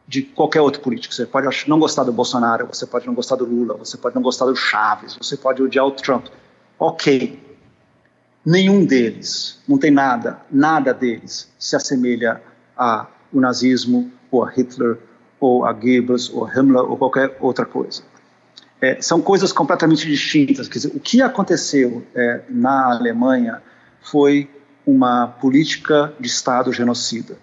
de 0.07 0.23
qualquer 0.23 0.61
outro 0.61 0.81
político, 0.81 1.13
você 1.13 1.27
pode 1.27 1.49
não 1.67 1.81
gostar 1.81 2.05
do 2.05 2.13
Bolsonaro, 2.13 2.69
você 2.69 2.87
pode 2.87 3.05
não 3.05 3.15
gostar 3.15 3.35
do 3.35 3.45
Lula, 3.45 3.75
você 3.75 3.97
pode 3.97 4.15
não 4.15 4.23
gostar 4.23 4.47
do 4.47 4.55
Chaves, 4.55 5.17
você 5.21 5.37
pode 5.37 5.61
odiar 5.61 5.85
o 5.85 5.91
Trump. 5.91 6.27
Ok. 6.79 7.59
Nenhum 8.47 8.87
deles, 8.87 9.61
não 9.67 9.77
tem 9.77 9.91
nada, 9.91 10.41
nada 10.49 10.95
deles 10.95 11.53
se 11.59 11.75
assemelha 11.75 12.41
a 12.79 13.09
o 13.33 13.41
nazismo, 13.41 14.11
ou 14.31 14.45
a 14.45 14.51
Hitler, 14.51 14.99
ou 15.41 15.65
a 15.65 15.73
Goebbels, 15.73 16.31
ou 16.33 16.47
a 16.47 16.53
Himmler, 16.53 16.83
ou 16.83 16.97
qualquer 16.97 17.37
outra 17.41 17.67
coisa. 17.67 18.03
É, 18.81 19.01
são 19.01 19.21
coisas 19.21 19.53
completamente 19.53 20.07
distintas. 20.07 20.69
Quer 20.69 20.79
dizer, 20.79 20.93
o 20.95 21.01
que 21.01 21.23
aconteceu 21.23 22.05
é, 22.15 22.43
na 22.49 22.91
Alemanha 22.91 23.63
foi 24.01 24.51
uma 24.87 25.29
política 25.29 26.13
de 26.19 26.27
Estado 26.27 26.73
genocida. 26.73 27.37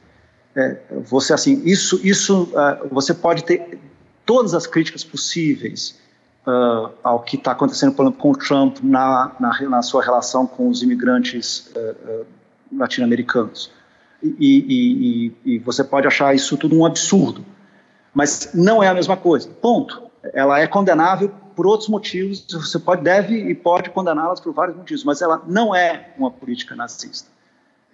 É, 0.55 0.77
você 1.05 1.33
assim, 1.33 1.61
isso, 1.63 1.99
isso, 2.03 2.43
uh, 2.43 2.87
você 2.91 3.13
pode 3.13 3.43
ter 3.43 3.79
todas 4.25 4.53
as 4.53 4.67
críticas 4.67 5.03
possíveis 5.03 5.97
uh, 6.45 6.91
ao 7.03 7.21
que 7.21 7.37
está 7.37 7.51
acontecendo, 7.51 7.93
por 7.93 8.03
exemplo, 8.03 8.19
com 8.19 8.31
o 8.31 8.35
Trump 8.35 8.77
na, 8.83 9.31
na, 9.39 9.61
na 9.69 9.81
sua 9.81 10.03
relação 10.03 10.45
com 10.45 10.67
os 10.69 10.83
imigrantes 10.83 11.71
uh, 11.75 12.25
latino-americanos 12.75 13.71
e, 14.21 15.33
e, 15.45 15.53
e, 15.53 15.59
você 15.59 15.83
pode 15.83 16.07
achar 16.07 16.35
isso 16.35 16.57
tudo 16.57 16.77
um 16.77 16.85
absurdo. 16.85 17.43
Mas 18.13 18.51
não 18.53 18.83
é 18.83 18.87
a 18.87 18.93
mesma 18.93 19.15
coisa. 19.15 19.49
Ponto. 19.61 20.03
Ela 20.33 20.59
é 20.59 20.67
condenável 20.67 21.31
por 21.55 21.65
outros 21.65 21.89
motivos. 21.89 22.45
Você 22.49 22.77
pode, 22.77 23.03
deve 23.03 23.35
e 23.35 23.55
pode 23.55 23.89
condená-las 23.89 24.39
por 24.39 24.53
vários 24.53 24.75
motivos, 24.75 25.03
mas 25.03 25.21
ela 25.21 25.41
não 25.47 25.73
é 25.73 26.09
uma 26.17 26.29
política 26.29 26.75
nazista. 26.75 27.29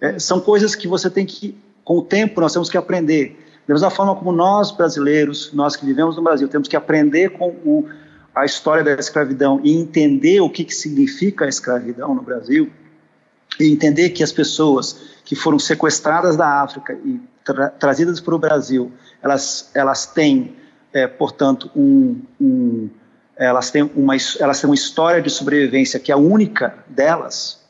É, 0.00 0.18
são 0.18 0.40
coisas 0.40 0.74
que 0.74 0.88
você 0.88 1.08
tem 1.08 1.24
que, 1.24 1.56
com 1.84 1.98
o 1.98 2.02
tempo, 2.02 2.40
nós 2.40 2.52
temos 2.52 2.68
que 2.68 2.76
aprender. 2.76 3.42
Da 3.66 3.74
mesma 3.74 3.90
forma 3.90 4.14
como 4.14 4.32
nós 4.32 4.70
brasileiros, 4.70 5.52
nós 5.52 5.76
que 5.76 5.86
vivemos 5.86 6.16
no 6.16 6.22
Brasil, 6.22 6.48
temos 6.48 6.68
que 6.68 6.76
aprender 6.76 7.30
com 7.30 7.48
o, 7.64 7.88
a 8.34 8.44
história 8.44 8.84
da 8.84 8.94
escravidão 8.94 9.60
e 9.62 9.72
entender 9.72 10.40
o 10.40 10.50
que, 10.50 10.64
que 10.64 10.74
significa 10.74 11.44
a 11.44 11.48
escravidão 11.48 12.14
no 12.14 12.22
Brasil 12.22 12.70
e 13.58 13.72
entender 13.72 14.10
que 14.10 14.22
as 14.22 14.32
pessoas 14.32 15.00
que 15.24 15.34
foram 15.34 15.58
sequestradas 15.58 16.36
da 16.36 16.62
África 16.62 16.92
e 17.04 17.20
tra 17.44 17.68
trazidas 17.70 18.20
para 18.20 18.34
o 18.34 18.38
Brasil, 18.38 18.92
elas, 19.22 19.70
elas 19.74 20.06
têm, 20.06 20.56
é, 20.92 21.06
portanto, 21.06 21.70
um, 21.74 22.20
um, 22.40 22.88
elas, 23.36 23.70
têm 23.70 23.82
uma, 23.94 24.14
elas 24.38 24.60
têm 24.60 24.68
uma 24.68 24.74
história 24.74 25.22
de 25.22 25.30
sobrevivência 25.30 26.00
que 26.00 26.10
é 26.10 26.16
única 26.16 26.84
delas 26.88 27.60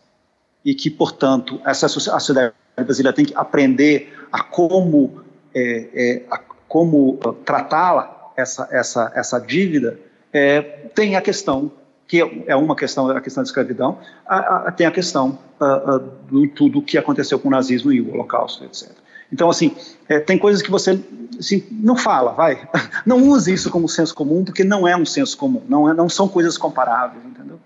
e 0.64 0.74
que, 0.74 0.90
portanto, 0.90 1.60
essa, 1.64 1.86
a 1.86 1.88
sociedade 1.88 2.54
brasileira 2.76 3.14
tem 3.14 3.24
que 3.24 3.34
aprender 3.34 4.12
a 4.32 4.42
como, 4.42 5.22
é, 5.54 5.88
é, 5.94 6.22
a 6.30 6.38
como 6.68 7.18
tratá-la, 7.44 8.32
essa, 8.36 8.68
essa, 8.70 9.12
essa 9.14 9.38
dívida, 9.38 9.98
é, 10.32 10.60
tem 10.94 11.16
a 11.16 11.22
questão 11.22 11.72
que 12.06 12.44
é 12.46 12.54
uma 12.54 12.76
questão, 12.76 13.10
a 13.10 13.20
questão 13.20 13.42
da 13.42 13.46
escravidão, 13.46 13.98
a, 14.26 14.68
a, 14.68 14.72
tem 14.72 14.86
a 14.86 14.90
questão 14.90 15.38
a, 15.60 16.00
do 16.30 16.46
tudo 16.48 16.80
que 16.80 16.96
aconteceu 16.96 17.38
com 17.38 17.48
o 17.48 17.50
nazismo 17.50 17.92
e 17.92 18.00
o 18.00 18.12
holocausto, 18.12 18.64
etc. 18.64 18.90
Então, 19.32 19.50
assim, 19.50 19.74
é, 20.08 20.20
tem 20.20 20.38
coisas 20.38 20.62
que 20.62 20.70
você 20.70 21.00
assim, 21.38 21.64
não 21.70 21.96
fala, 21.96 22.32
vai. 22.32 22.68
Não 23.04 23.28
use 23.28 23.52
isso 23.52 23.70
como 23.70 23.88
senso 23.88 24.14
comum, 24.14 24.44
porque 24.44 24.64
não 24.64 24.86
é 24.86 24.96
um 24.96 25.04
senso 25.04 25.36
comum, 25.36 25.62
não, 25.68 25.88
é, 25.88 25.94
não 25.94 26.08
são 26.08 26.28
coisas 26.28 26.58
comparáveis, 26.58 27.24
entendeu? 27.24 27.58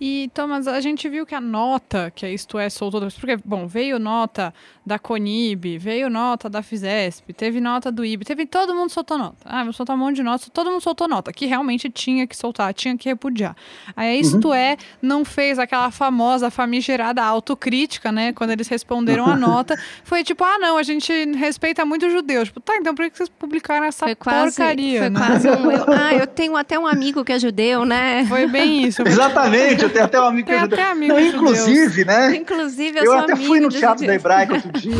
E, 0.00 0.30
Thomas, 0.32 0.68
a 0.68 0.80
gente 0.80 1.08
viu 1.08 1.26
que 1.26 1.34
a 1.34 1.40
nota 1.40 2.12
que 2.14 2.24
a 2.24 2.30
Isto 2.30 2.58
É 2.58 2.70
soltou, 2.70 3.00
porque, 3.00 3.36
bom, 3.44 3.66
veio 3.66 3.98
nota 3.98 4.54
da 4.88 4.98
Conib, 4.98 5.76
veio 5.78 6.08
nota 6.08 6.48
da 6.48 6.62
Fisesp, 6.62 7.32
teve 7.34 7.60
nota 7.60 7.92
do 7.92 8.04
IB, 8.04 8.24
teve 8.24 8.46
todo 8.46 8.74
mundo 8.74 8.90
soltou 8.90 9.18
nota. 9.18 9.36
Ah, 9.44 9.62
vou 9.62 9.72
soltar 9.72 9.94
um 9.94 9.98
monte 9.98 10.16
de 10.16 10.22
nota, 10.22 10.46
todo 10.50 10.70
mundo 10.70 10.80
soltou 10.80 11.06
nota, 11.06 11.32
que 11.32 11.44
realmente 11.44 11.90
tinha 11.90 12.26
que 12.26 12.34
soltar, 12.34 12.72
tinha 12.72 12.96
que 12.96 13.08
repudiar. 13.08 13.54
Aí 13.94 14.16
a 14.16 14.20
Isto 14.20 14.48
uhum. 14.48 14.54
É 14.54 14.76
não 15.02 15.24
fez 15.24 15.58
aquela 15.58 15.90
famosa 15.90 16.50
famigerada 16.50 17.22
autocrítica, 17.22 18.10
né, 18.10 18.32
quando 18.32 18.50
eles 18.50 18.66
responderam 18.66 19.26
a 19.26 19.36
nota, 19.36 19.78
foi 20.04 20.24
tipo, 20.24 20.42
ah, 20.42 20.58
não, 20.58 20.78
a 20.78 20.82
gente 20.82 21.12
respeita 21.32 21.84
muito 21.84 22.06
os 22.06 22.12
judeus. 22.12 22.48
Tipo, 22.48 22.60
tá, 22.60 22.76
então 22.76 22.94
por 22.94 23.10
que 23.10 23.16
vocês 23.16 23.28
publicaram 23.28 23.84
essa 23.84 24.06
foi 24.06 24.14
quase, 24.14 24.56
porcaria? 24.56 25.00
Foi 25.00 25.10
né? 25.10 25.20
quase 25.20 25.50
um, 25.50 25.70
eu, 25.70 25.84
ah, 25.92 26.14
eu 26.14 26.26
tenho 26.26 26.56
até 26.56 26.78
um 26.78 26.86
amigo 26.86 27.24
que 27.24 27.32
é 27.32 27.38
judeu, 27.38 27.84
né? 27.84 28.24
Foi 28.26 28.46
bem 28.46 28.84
isso. 28.84 29.02
Exatamente, 29.06 29.87
eu 29.88 29.92
tenho 29.92 30.04
até 30.04 30.20
um 30.20 30.24
amigo 30.24 30.48
que 30.48 30.54
é 30.54 30.60
judeu. 30.60 30.78
Não, 31.08 31.20
inclusive, 31.20 32.04
né? 32.04 32.36
Inclusive, 32.36 32.98
eu, 32.98 33.04
eu 33.04 33.12
até 33.14 33.36
fui 33.36 33.60
no 33.60 33.68
Teatro 33.68 34.06
da 34.06 34.14
Hebraica 34.14 34.54
outro 34.54 34.72
dia. 34.72 34.94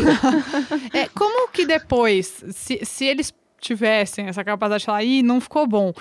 é, 0.93 1.07
como 1.09 1.47
que 1.49 1.65
depois, 1.65 2.43
se, 2.51 2.79
se 2.83 3.05
eles 3.05 3.33
tivessem 3.59 4.27
essa 4.27 4.43
capacidade 4.43 4.81
de 4.81 4.85
falar, 4.85 5.03
ih, 5.03 5.21
não 5.21 5.39
ficou 5.39 5.67
bom, 5.67 5.93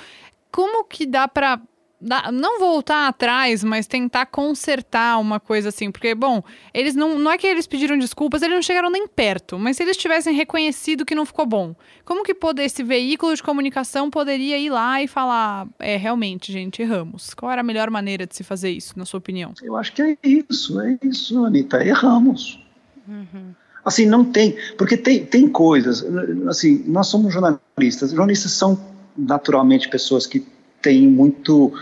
como 0.50 0.84
que 0.84 1.06
dá 1.06 1.28
para 1.28 1.60
não 2.00 2.60
voltar 2.60 3.08
atrás, 3.08 3.64
mas 3.64 3.86
tentar 3.86 4.26
consertar 4.26 5.18
uma 5.18 5.40
coisa 5.40 5.70
assim. 5.70 5.90
Porque, 5.90 6.14
bom, 6.14 6.42
eles 6.72 6.94
não. 6.94 7.18
Não 7.18 7.30
é 7.30 7.38
que 7.38 7.46
eles 7.46 7.66
pediram 7.66 7.98
desculpas, 7.98 8.42
eles 8.42 8.54
não 8.54 8.62
chegaram 8.62 8.90
nem 8.90 9.06
perto. 9.06 9.58
Mas 9.58 9.76
se 9.76 9.82
eles 9.82 9.96
tivessem 9.96 10.34
reconhecido 10.34 11.04
que 11.04 11.14
não 11.14 11.26
ficou 11.26 11.44
bom, 11.44 11.74
como 12.04 12.22
que 12.22 12.34
poder, 12.34 12.64
esse 12.64 12.82
veículo 12.82 13.34
de 13.34 13.42
comunicação 13.42 14.10
poderia 14.10 14.58
ir 14.58 14.70
lá 14.70 15.02
e 15.02 15.08
falar: 15.08 15.66
é, 15.78 15.96
realmente, 15.96 16.52
gente, 16.52 16.82
erramos? 16.82 17.34
Qual 17.34 17.50
era 17.50 17.60
a 17.60 17.64
melhor 17.64 17.90
maneira 17.90 18.26
de 18.26 18.36
se 18.36 18.44
fazer 18.44 18.70
isso, 18.70 18.96
na 18.96 19.04
sua 19.04 19.18
opinião? 19.18 19.52
Eu 19.62 19.76
acho 19.76 19.92
que 19.92 20.02
é 20.02 20.16
isso, 20.22 20.80
é 20.80 20.98
isso, 21.02 21.44
Anitta. 21.44 21.84
Erramos. 21.84 22.64
Uhum. 23.08 23.54
Assim, 23.84 24.06
não 24.06 24.24
tem. 24.24 24.56
Porque 24.76 24.96
tem, 24.96 25.24
tem 25.24 25.48
coisas. 25.48 26.04
Assim, 26.48 26.84
nós 26.86 27.08
somos 27.08 27.32
jornalistas. 27.32 28.10
Jornalistas 28.10 28.52
são 28.52 28.78
naturalmente 29.16 29.88
pessoas 29.88 30.26
que 30.26 30.46
têm 30.80 31.08
muito 31.08 31.72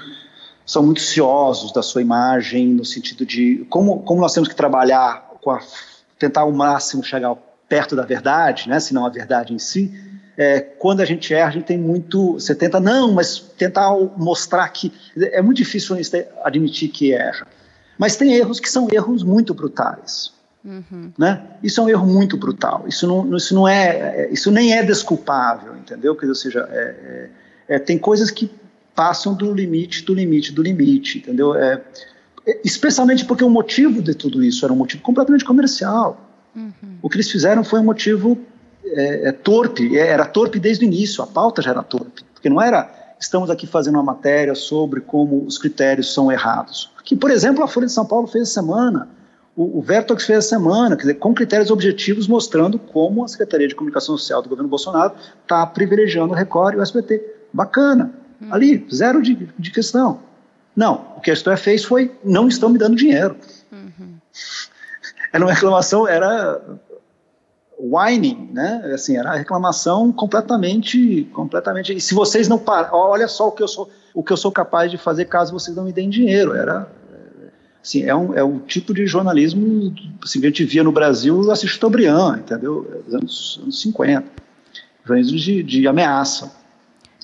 são 0.65 0.83
muito 0.83 1.01
ciosos 1.01 1.73
da 1.73 1.81
sua 1.81 2.03
imagem 2.03 2.69
no 2.69 2.85
sentido 2.85 3.25
de 3.25 3.65
como, 3.71 4.01
como 4.03 4.21
nós 4.21 4.35
temos 4.35 4.49
que 4.49 4.57
trabalhar 4.57 5.31
com 5.41 5.51
a, 5.51 5.61
tentar 6.19 6.41
ao 6.41 6.51
máximo 6.51 7.05
chegar 7.05 7.37
perto 7.69 7.95
da 7.95 8.03
verdade, 8.03 8.69
né, 8.69 8.81
se 8.81 8.93
não 8.93 9.07
a 9.07 9.09
verdade 9.09 9.55
em 9.55 9.59
si. 9.59 9.93
É, 10.37 10.61
quando 10.61 11.01
a 11.01 11.05
gente 11.05 11.33
erra, 11.33 11.49
a 11.49 11.53
gente 11.53 11.65
tem 11.65 11.79
muito. 11.79 12.35
Você 12.35 12.55
tenta, 12.55 12.79
não, 12.79 13.13
mas 13.13 13.39
tentar 13.39 13.91
mostrar 14.19 14.69
que. 14.69 14.93
É 15.17 15.41
muito 15.41 15.57
difícil 15.57 15.97
admitir 16.43 16.89
que 16.91 17.15
erra. 17.15 17.47
Mas 17.97 18.17
tem 18.17 18.35
erros 18.35 18.61
que 18.61 18.69
são 18.69 18.87
erros 18.93 19.23
muito 19.23 19.55
brutais. 19.55 20.33
Uhum. 20.63 21.13
Né? 21.17 21.43
Isso 21.63 21.81
é 21.81 21.85
um 21.85 21.89
erro 21.89 22.07
muito 22.07 22.37
brutal. 22.37 22.85
Isso 22.87 23.07
não, 23.07 23.35
isso 23.35 23.55
não 23.55 23.67
é, 23.67 24.29
isso 24.31 24.51
nem 24.51 24.75
é 24.75 24.83
desculpável, 24.83 25.75
entendeu? 25.77 26.15
Ou 26.21 26.35
seja, 26.35 26.69
é, 26.71 27.31
é, 27.69 27.77
é, 27.77 27.79
tem 27.79 27.97
coisas 27.97 28.31
que 28.31 28.51
passam 28.97 29.35
do 29.35 29.53
limite, 29.53 30.05
do 30.05 30.15
limite, 30.15 30.53
do 30.53 30.63
limite, 30.63 31.19
entendeu? 31.19 31.55
É, 31.55 31.81
especialmente 32.65 33.25
porque 33.25 33.45
o 33.45 33.51
motivo 33.51 34.03
de 34.03 34.15
tudo 34.15 34.43
isso 34.43 34.65
era 34.65 34.73
um 34.73 34.77
motivo 34.77 35.03
completamente 35.03 35.45
comercial. 35.45 36.21
Uhum. 36.55 36.73
O 37.03 37.09
que 37.09 37.17
eles 37.17 37.31
fizeram 37.31 37.63
foi 37.63 37.79
um 37.79 37.85
motivo 37.85 38.39
é, 38.85 39.31
torpe, 39.31 39.97
era 39.97 40.25
torpe 40.25 40.59
desde 40.59 40.85
o 40.85 40.87
início. 40.87 41.23
A 41.23 41.27
pauta 41.27 41.61
já 41.61 41.71
era 41.71 41.83
torpe, 41.83 42.25
porque 42.33 42.49
não 42.49 42.61
era 42.61 42.91
estamos 43.21 43.49
aqui 43.51 43.67
fazendo 43.67 43.95
uma 43.95 44.03
matéria 44.03 44.55
sobre 44.55 45.01
como 45.01 45.45
os 45.45 45.59
critérios 45.59 46.13
são 46.13 46.33
errados. 46.33 46.91
Que, 47.05 47.15
por 47.15 47.31
exemplo, 47.31 47.63
a 47.63 47.69
Folha 47.69 47.87
de 47.87 47.93
São 47.93 48.05
Paulo 48.05 48.27
fez 48.27 48.49
essa 48.49 48.55
semana 48.55 49.09
o, 49.57 49.79
o 49.79 49.83
Vertox 49.83 50.27
fez 50.27 50.39
essa 50.41 50.49
semana, 50.51 50.95
quer 50.95 51.03
dizer, 51.03 51.15
com 51.15 51.33
critérios 51.33 51.71
objetivos 51.71 52.29
mostrando 52.29 52.79
como 52.79 53.25
a 53.25 53.29
Secretaria 53.29 53.67
de 53.67 53.75
Comunicação 53.75 54.17
Social 54.19 54.43
do 54.43 54.51
governo 54.51 54.69
Bolsonaro 54.69 55.15
está 55.43 55.67
privilegiando 55.67 56.35
o 56.35 56.37
Record 56.37 56.75
e 56.75 56.79
o 56.79 56.83
SBT. 56.83 57.25
Bacana. 57.53 58.13
Hum. 58.41 58.49
Ali, 58.51 58.87
zero 58.93 59.23
de, 59.23 59.35
de 59.59 59.71
questão. 59.71 60.21
Não, 60.75 61.15
o 61.17 61.21
que 61.21 61.31
a 61.31 61.35
história 61.35 61.57
fez 61.57 61.85
foi, 61.85 62.13
não 62.23 62.49
estão 62.49 62.69
me 62.69 62.79
dando 62.79 62.97
dinheiro. 62.97 63.37
Uhum. 63.73 64.17
Era 65.33 65.45
uma 65.45 65.53
reclamação, 65.53 66.07
era 66.07 66.61
whining, 67.79 68.51
né? 68.53 68.91
Assim, 68.95 69.17
era 69.17 69.35
reclamação 69.35 70.13
completamente, 70.13 71.29
completamente. 71.33 71.95
E 71.95 72.01
se 72.01 72.15
vocês 72.15 72.49
não 72.49 72.59
param, 72.59 72.91
olha 72.93 73.29
só 73.29 73.49
o 73.49 73.53
que 73.53 73.63
eu 73.63 73.69
sou, 73.69 73.91
o 74.15 74.23
que 74.23 74.33
eu 74.33 74.37
sou 74.37 74.53
capaz 74.53 74.91
de 74.91 74.99
fazer 74.99 75.27
caso 75.27 75.53
vocês 75.53 75.77
não 75.77 75.85
me 75.85 75.93
deem 75.93 76.11
dinheiro. 76.11 76.55
Era 76.55 76.87
Assim, 77.87 78.03
é, 78.03 78.13
um, 78.13 78.35
é 78.35 78.43
o 78.43 78.59
tipo 78.59 78.93
de 78.93 79.07
jornalismo 79.07 79.95
assim, 80.21 80.41
que 80.41 80.47
a 80.47 80.49
gente 80.49 80.65
via 80.65 80.83
no 80.83 80.91
Brasil 80.91 81.49
assiste 81.53 81.75
Chateaubriand, 81.75 82.41
entendeu? 82.41 83.05
Anos, 83.13 83.61
anos 83.63 83.81
50. 83.81 84.27
Jornalismo 85.05 85.39
de, 85.39 85.63
de 85.63 85.87
ameaça. 85.87 86.51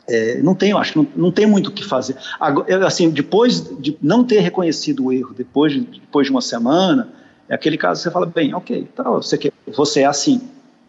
É, 0.08 0.42
não 0.42 0.54
tem, 0.54 0.72
acho 0.72 0.92
que 0.92 0.98
não, 0.98 1.06
não 1.14 1.30
tem 1.30 1.46
muito 1.46 1.68
o 1.68 1.72
que 1.72 1.84
fazer. 1.84 2.16
Agora, 2.40 2.86
assim, 2.86 3.08
depois 3.10 3.60
de 3.78 3.96
não 4.02 4.24
ter 4.24 4.40
reconhecido 4.40 5.06
o 5.06 5.12
erro, 5.12 5.32
depois 5.32 5.72
de, 5.72 5.80
depois 5.80 6.26
de 6.26 6.32
uma 6.32 6.40
semana, 6.40 7.08
é 7.48 7.54
aquele 7.54 7.78
caso 7.78 8.00
que 8.00 8.04
você 8.04 8.10
fala, 8.10 8.26
bem, 8.26 8.54
ok, 8.54 8.88
tá, 8.94 9.04
você, 9.04 9.38
quer, 9.38 9.52
você 9.66 10.00
é 10.00 10.06
assim. 10.06 10.40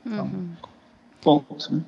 Então, 0.06 0.26
uhum. 0.26 0.50
ponto, 1.22 1.74
né? 1.74 1.82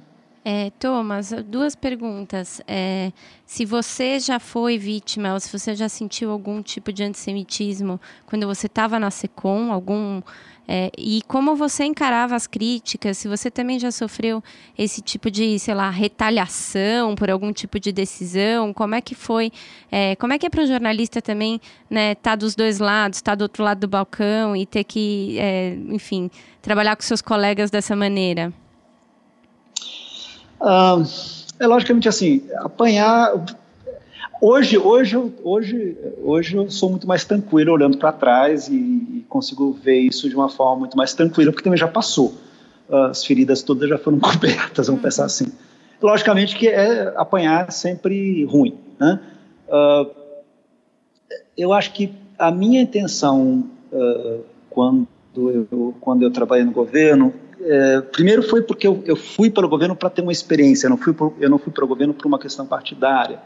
É, 0.48 0.70
Thomas, 0.80 1.34
duas 1.48 1.76
perguntas. 1.76 2.62
É, 2.68 3.12
se 3.48 3.66
você 3.66 4.20
já 4.20 4.40
foi 4.40 4.78
vítima 4.78 5.34
ou 5.34 5.40
se 5.40 5.52
você 5.52 5.74
já 5.74 5.90
sentiu 5.90 6.30
algum 6.30 6.62
tipo 6.62 6.94
de 6.94 7.04
antissemitismo 7.04 8.00
quando 8.28 8.46
você 8.46 8.68
estava 8.68 9.00
na 9.00 9.10
SECOM, 9.10 9.72
algum 9.72 10.22
é, 10.68 10.92
e 10.98 11.22
como 11.28 11.56
você 11.56 11.86
encarava 11.86 12.36
as 12.36 12.48
críticas, 12.48 13.18
se 13.18 13.28
você 13.28 13.52
também 13.52 13.80
já 13.80 13.92
sofreu 13.92 14.44
esse 14.78 15.02
tipo 15.02 15.30
de, 15.30 15.60
sei 15.60 15.74
lá, 15.74 15.90
retaliação 15.90 17.16
por 17.16 17.30
algum 17.30 17.54
tipo 17.54 17.80
de 17.80 17.92
decisão, 17.92 18.74
como 18.74 18.96
é 18.96 19.02
que 19.02 19.14
foi, 19.14 19.52
é, 19.92 20.16
como 20.16 20.34
é 20.34 20.40
que 20.40 20.46
é 20.46 20.50
para 20.50 20.64
o 20.64 20.68
jornalista 20.68 21.22
também, 21.22 21.62
né, 21.90 22.16
tá 22.16 22.36
dos 22.36 22.56
dois 22.56 22.80
lados, 22.80 23.20
estar 23.20 23.34
tá 23.34 23.36
do 23.36 23.42
outro 23.44 23.64
lado 23.64 23.82
do 23.82 23.88
balcão 23.88 24.56
e 24.56 24.66
ter 24.66 24.84
que, 24.84 25.38
é, 25.40 25.76
enfim, 25.90 26.32
trabalhar 26.62 26.96
com 26.96 27.04
seus 27.04 27.22
colegas 27.22 27.70
dessa 27.70 27.96
maneira? 27.96 28.52
Ah, 30.60 30.98
é 31.60 31.68
logicamente 31.68 32.10
assim, 32.10 32.42
apanhar. 32.58 33.34
Hoje, 34.42 34.78
hoje, 34.78 35.34
hoje, 35.44 35.98
hoje 36.22 36.58
eu 36.58 36.70
sou 36.70 36.90
muito 36.90 37.08
mais 37.08 37.24
tranquilo 37.24 37.72
olhando 37.72 37.98
para 37.98 38.12
trás 38.12 38.68
e, 38.68 38.76
e, 38.76 39.26
consigo 39.30 39.72
ver 39.72 40.00
isso 40.00 40.28
de 40.28 40.36
uma 40.36 40.50
forma 40.50 40.82
muito 40.82 40.98
mais 40.98 41.14
tranquila, 41.14 41.52
porque 41.52 41.64
também 41.64 41.80
já 41.80 41.88
passou. 41.88 42.34
As 42.90 43.26
feridas 43.26 43.64
todas 43.64 43.90
já 43.90 43.98
foram 43.98 44.20
cobertas, 44.20 44.88
vamos 44.88 45.02
pensar 45.02 45.26
assim. 45.26 45.46
Logicamente 46.02 46.56
que 46.56 46.68
é 46.68 47.14
apanhar 47.16 47.72
sempre 47.72 48.44
ruim, 48.46 48.78
né? 49.00 49.20
Uh, 49.68 50.12
eu 51.58 51.72
acho 51.72 51.94
que 51.94 52.14
a 52.38 52.52
minha 52.52 52.82
intenção 52.82 53.64
uh, 53.92 54.44
quando 54.70 55.08
eu 55.36 55.96
quando 56.00 56.22
eu 56.22 56.32
trabalhei 56.32 56.66
no 56.66 56.72
governo 56.72 57.34
é, 57.62 58.02
primeiro 58.02 58.44
foi 58.44 58.62
porque 58.62 58.86
eu, 58.86 59.02
eu 59.06 59.16
fui 59.16 59.50
para 59.50 59.66
o 59.66 59.70
governo 59.70 59.96
para 59.96 60.10
ter 60.10 60.22
uma 60.22 60.32
experiência, 60.32 60.86
eu 60.86 60.92
não 60.92 60.98
fui 60.98 61.14
para 61.14 61.26
o 61.26 61.88
governo 61.88 62.14
por 62.14 62.28
uma 62.28 62.38
questão 62.38 62.66
partidária. 62.68 63.40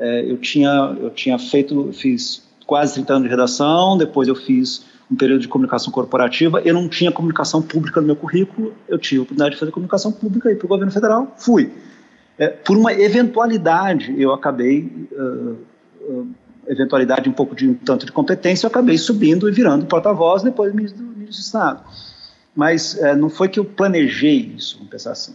É, 0.00 0.24
eu, 0.30 0.38
tinha, 0.38 0.96
eu 0.98 1.10
tinha 1.10 1.38
feito, 1.38 1.90
fiz 1.92 2.42
quase 2.66 2.94
30 2.94 3.12
anos 3.12 3.24
de 3.24 3.28
redação, 3.28 3.98
depois 3.98 4.26
eu 4.28 4.34
fiz 4.34 4.82
um 5.10 5.14
período 5.14 5.42
de 5.42 5.48
comunicação 5.48 5.92
corporativa, 5.92 6.62
eu 6.64 6.72
não 6.72 6.88
tinha 6.88 7.12
comunicação 7.12 7.60
pública 7.60 8.00
no 8.00 8.06
meu 8.06 8.16
currículo, 8.16 8.72
eu 8.88 8.96
tive 8.96 9.18
a 9.18 9.22
oportunidade 9.24 9.54
de 9.54 9.60
fazer 9.60 9.72
comunicação 9.72 10.10
pública 10.10 10.50
e 10.50 10.54
para 10.54 10.64
o 10.64 10.68
governo 10.68 10.90
federal, 10.90 11.34
fui. 11.36 11.70
É, 12.38 12.48
por 12.48 12.78
uma 12.78 12.94
eventualidade, 12.94 14.14
eu 14.18 14.32
acabei, 14.32 14.90
uh, 15.12 15.56
uh, 16.00 16.28
eventualidade 16.66 17.28
um 17.28 17.32
pouco 17.32 17.54
de 17.54 17.68
um 17.68 17.74
tanto 17.74 18.06
de 18.06 18.12
competência, 18.12 18.64
eu 18.64 18.70
acabei 18.70 18.96
subindo 18.96 19.46
e 19.48 19.52
virando 19.52 19.84
porta-voz 19.84 20.42
depois 20.42 20.72
ministro 20.72 21.02
do, 21.02 21.10
ministro 21.10 21.42
do 21.42 21.44
Estado 21.44 21.82
mas 22.54 22.98
é, 22.98 23.14
não 23.14 23.30
foi 23.30 23.48
que 23.48 23.60
eu 23.60 23.64
planejei 23.64 24.52
isso, 24.56 24.76
vamos 24.76 24.90
pensar 24.90 25.12
assim. 25.12 25.34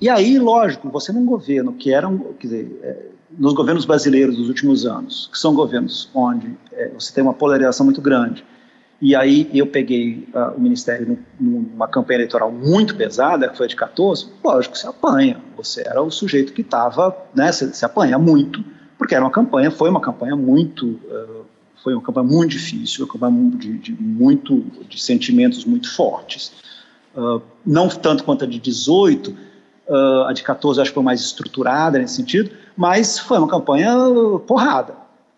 E 0.00 0.08
aí, 0.08 0.38
lógico, 0.38 0.88
você 0.88 1.12
num 1.12 1.26
governo 1.26 1.74
que 1.74 1.92
era, 1.92 2.08
um, 2.08 2.32
quer 2.32 2.46
dizer, 2.46 2.80
é, 2.82 2.96
nos 3.38 3.52
governos 3.52 3.84
brasileiros 3.84 4.36
dos 4.36 4.48
últimos 4.48 4.86
anos, 4.86 5.28
que 5.32 5.38
são 5.38 5.54
governos 5.54 6.08
onde 6.14 6.56
é, 6.72 6.88
você 6.88 7.12
tem 7.12 7.22
uma 7.22 7.34
polarização 7.34 7.84
muito 7.84 8.00
grande, 8.00 8.44
e 9.00 9.16
aí 9.16 9.48
eu 9.54 9.66
peguei 9.66 10.28
uh, 10.34 10.54
o 10.56 10.60
ministério 10.60 11.18
numa 11.38 11.88
campanha 11.88 12.18
eleitoral 12.18 12.52
muito 12.52 12.94
pesada, 12.94 13.48
que 13.48 13.56
foi 13.56 13.66
de 13.66 13.74
14, 13.74 14.26
lógico, 14.44 14.76
você 14.76 14.86
apanha, 14.86 15.40
você 15.56 15.82
era 15.86 16.02
o 16.02 16.10
sujeito 16.10 16.52
que 16.52 16.60
estava, 16.60 17.16
né, 17.34 17.50
você, 17.50 17.84
apanha 17.84 18.18
muito, 18.18 18.62
porque 18.98 19.14
era 19.14 19.24
uma 19.24 19.30
campanha, 19.30 19.70
foi 19.70 19.88
uma 19.88 20.00
campanha 20.00 20.36
muito 20.36 20.86
uh, 20.86 21.44
foi 21.82 21.94
uma 21.94 22.02
campanha 22.02 22.26
muito 22.26 22.50
difícil, 22.50 23.06
uma 23.06 23.12
campanha 23.12 23.50
de, 23.56 23.78
de 23.78 23.92
muito 23.94 24.58
de 24.86 25.00
sentimentos 25.00 25.64
muito 25.64 25.90
fortes. 25.90 26.52
Uh, 27.16 27.40
não 27.64 27.88
tanto 27.88 28.22
quanto 28.22 28.44
a 28.44 28.46
de 28.46 28.58
18, 28.58 29.34
uh, 29.90 30.24
a 30.26 30.32
de 30.32 30.42
14 30.42 30.80
acho 30.80 30.90
que 30.90 30.94
foi 30.94 31.02
mais 31.02 31.20
estruturada 31.20 31.98
nesse 31.98 32.14
sentido, 32.14 32.50
mas 32.76 33.18
foi 33.18 33.38
uma 33.38 33.48
campanha 33.48 33.94
porrada. 34.46 34.94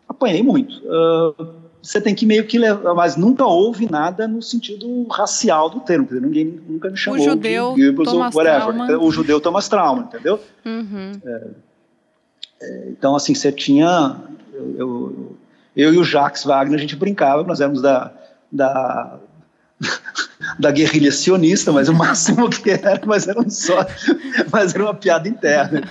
Apanhei 0.08 0.42
muito. 0.42 0.74
Uh, 0.84 1.62
você 1.82 2.00
tem 2.00 2.14
que 2.14 2.24
meio 2.24 2.46
que 2.46 2.58
levar, 2.58 2.94
mas 2.94 3.16
nunca 3.16 3.44
houve 3.44 3.90
nada 3.90 4.28
no 4.28 4.40
sentido 4.40 5.04
racial 5.08 5.68
do 5.68 5.80
termo, 5.80 6.06
dizer, 6.06 6.20
ninguém 6.20 6.60
nunca 6.68 6.88
me 6.88 6.96
chamou 6.96 7.18
o 7.18 7.24
judeu 7.24 7.74
de 7.74 7.90
Goebbels 7.90 8.12
ou 8.12 8.20
whatever. 8.20 8.74
Trauma. 8.74 8.98
O 8.98 9.10
judeu 9.10 9.40
Thomas 9.40 9.68
Trauma, 9.68 10.02
entendeu? 10.02 10.38
Uhum. 10.64 11.12
É, 11.24 11.46
é, 12.60 12.88
então, 12.90 13.16
assim, 13.16 13.34
você 13.34 13.50
tinha. 13.50 14.16
Eu, 14.52 14.76
eu, 14.78 15.36
eu 15.74 15.94
e 15.94 15.98
o 15.98 16.04
Jacques 16.04 16.44
Wagner, 16.44 16.78
a 16.78 16.80
gente 16.80 16.94
brincava, 16.94 17.42
nós 17.42 17.60
éramos 17.60 17.82
da, 17.82 18.12
da, 18.50 19.18
da 20.58 20.70
guerrilha 20.70 21.12
sionista, 21.12 21.72
mas 21.72 21.88
o 21.88 21.94
máximo 21.94 22.48
que 22.48 22.70
era, 22.70 23.00
mas 23.06 23.26
era 23.28 23.40
um 23.40 23.48
só, 23.50 23.86
mas 24.52 24.74
era 24.74 24.84
uma 24.84 24.94
piada 24.94 25.28
interna. 25.28 25.82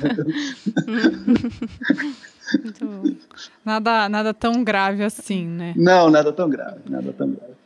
Muito 2.64 2.86
bom. 2.86 3.04
Nada, 3.64 4.10
nada 4.10 4.34
tão 4.34 4.64
grave 4.64 5.04
assim, 5.04 5.48
né? 5.48 5.74
Não, 5.78 6.10
nada 6.10 6.34
tão 6.34 6.50
grave, 6.50 6.82
nada 6.90 7.14
tão 7.14 7.30
grave. 7.30 7.61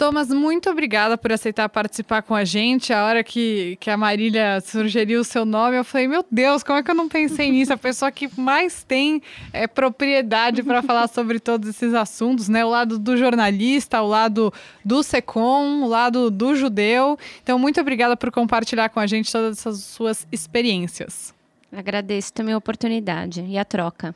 Thomas, 0.00 0.30
muito 0.30 0.70
obrigada 0.70 1.18
por 1.18 1.30
aceitar 1.30 1.68
participar 1.68 2.22
com 2.22 2.34
a 2.34 2.42
gente. 2.42 2.90
A 2.90 3.04
hora 3.04 3.22
que, 3.22 3.76
que 3.78 3.90
a 3.90 3.98
Marília 3.98 4.58
sugeriu 4.62 5.20
o 5.20 5.24
seu 5.24 5.44
nome, 5.44 5.76
eu 5.76 5.84
falei, 5.84 6.08
meu 6.08 6.24
Deus, 6.30 6.62
como 6.62 6.78
é 6.78 6.82
que 6.82 6.90
eu 6.90 6.94
não 6.94 7.06
pensei 7.06 7.50
nisso? 7.50 7.70
A 7.70 7.76
pessoa 7.76 8.10
que 8.10 8.26
mais 8.40 8.82
tem 8.82 9.20
é, 9.52 9.66
propriedade 9.66 10.62
para 10.62 10.80
falar 10.82 11.06
sobre 11.06 11.38
todos 11.38 11.68
esses 11.68 11.92
assuntos, 11.92 12.48
né? 12.48 12.64
O 12.64 12.70
lado 12.70 12.98
do 12.98 13.14
jornalista, 13.14 14.00
o 14.00 14.08
lado 14.08 14.50
do 14.82 15.02
SECOM, 15.02 15.82
o 15.82 15.86
lado 15.86 16.30
do 16.30 16.56
judeu. 16.56 17.18
Então, 17.42 17.58
muito 17.58 17.78
obrigada 17.78 18.16
por 18.16 18.30
compartilhar 18.30 18.88
com 18.88 19.00
a 19.00 19.06
gente 19.06 19.30
todas 19.30 19.58
essas 19.58 19.80
suas 19.80 20.26
experiências. 20.32 21.34
Agradeço 21.70 22.32
também 22.32 22.54
a 22.54 22.56
oportunidade 22.56 23.42
e 23.42 23.58
a 23.58 23.66
troca. 23.66 24.14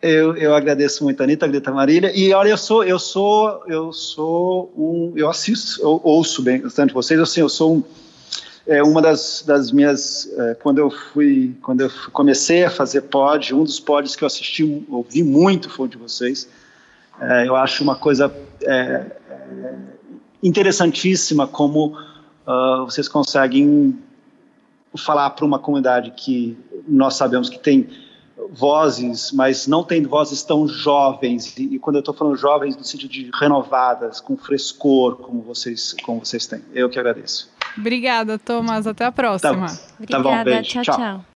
Eu, 0.00 0.36
eu 0.36 0.54
agradeço 0.54 1.02
muito, 1.04 1.22
Anitta, 1.22 1.48
Grita 1.48 1.72
Marília. 1.72 2.12
E 2.14 2.32
olha, 2.32 2.50
eu 2.50 2.58
sou, 2.58 2.84
eu 2.84 2.98
sou, 2.98 3.62
eu 3.66 3.92
sou 3.92 4.72
um, 4.76 5.12
eu 5.16 5.28
assisto, 5.28 5.80
eu 5.80 6.00
ouço 6.04 6.42
bem 6.42 6.60
bastante 6.60 6.92
vocês. 6.92 7.18
Assim, 7.18 7.40
eu 7.40 7.48
sou 7.48 7.76
um, 7.76 7.84
é, 8.66 8.82
uma 8.82 9.00
das, 9.00 9.42
das 9.46 9.72
minhas, 9.72 10.30
é, 10.36 10.54
quando 10.54 10.78
eu 10.78 10.90
fui, 10.90 11.56
quando 11.62 11.80
eu 11.80 11.90
comecei 12.12 12.64
a 12.64 12.70
fazer 12.70 13.02
pod, 13.02 13.54
um 13.54 13.64
dos 13.64 13.80
pods 13.80 14.14
que 14.14 14.22
eu 14.22 14.26
assisti, 14.26 14.84
ouvi 14.88 15.22
muito 15.22 15.70
foi 15.70 15.86
o 15.86 15.88
de 15.88 15.96
vocês. 15.96 16.48
É, 17.20 17.48
eu 17.48 17.56
acho 17.56 17.82
uma 17.82 17.96
coisa 17.96 18.32
é, 18.62 18.72
é, 19.30 19.74
interessantíssima 20.42 21.46
como 21.46 21.96
uh, 22.46 22.84
vocês 22.84 23.08
conseguem 23.08 23.98
falar 24.96 25.30
para 25.30 25.44
uma 25.44 25.58
comunidade 25.58 26.10
que 26.10 26.56
nós 26.86 27.14
sabemos 27.14 27.48
que 27.48 27.58
tem 27.58 27.88
vozes, 28.50 29.32
mas 29.32 29.66
não 29.66 29.82
tem 29.82 30.02
vozes 30.02 30.42
tão 30.42 30.68
jovens, 30.68 31.56
e, 31.56 31.74
e 31.74 31.78
quando 31.78 31.96
eu 31.96 32.00
estou 32.00 32.14
falando 32.14 32.36
jovens 32.36 32.76
no 32.76 32.84
sentido 32.84 33.10
de 33.10 33.30
renovadas, 33.34 34.20
com 34.20 34.36
frescor, 34.36 35.16
como 35.16 35.42
vocês, 35.42 35.94
como 36.04 36.24
vocês 36.24 36.46
têm. 36.46 36.62
Eu 36.72 36.88
que 36.88 36.98
agradeço. 36.98 37.50
Obrigada, 37.76 38.38
Thomas. 38.38 38.86
Até 38.86 39.04
a 39.04 39.12
próxima. 39.12 39.66
Tá, 39.66 39.78
Obrigada, 39.98 40.24
tá 40.24 40.30
bom, 40.30 40.44
beijo. 40.44 40.70
tchau. 40.70 40.82
tchau. 40.84 40.96
tchau. 40.96 41.35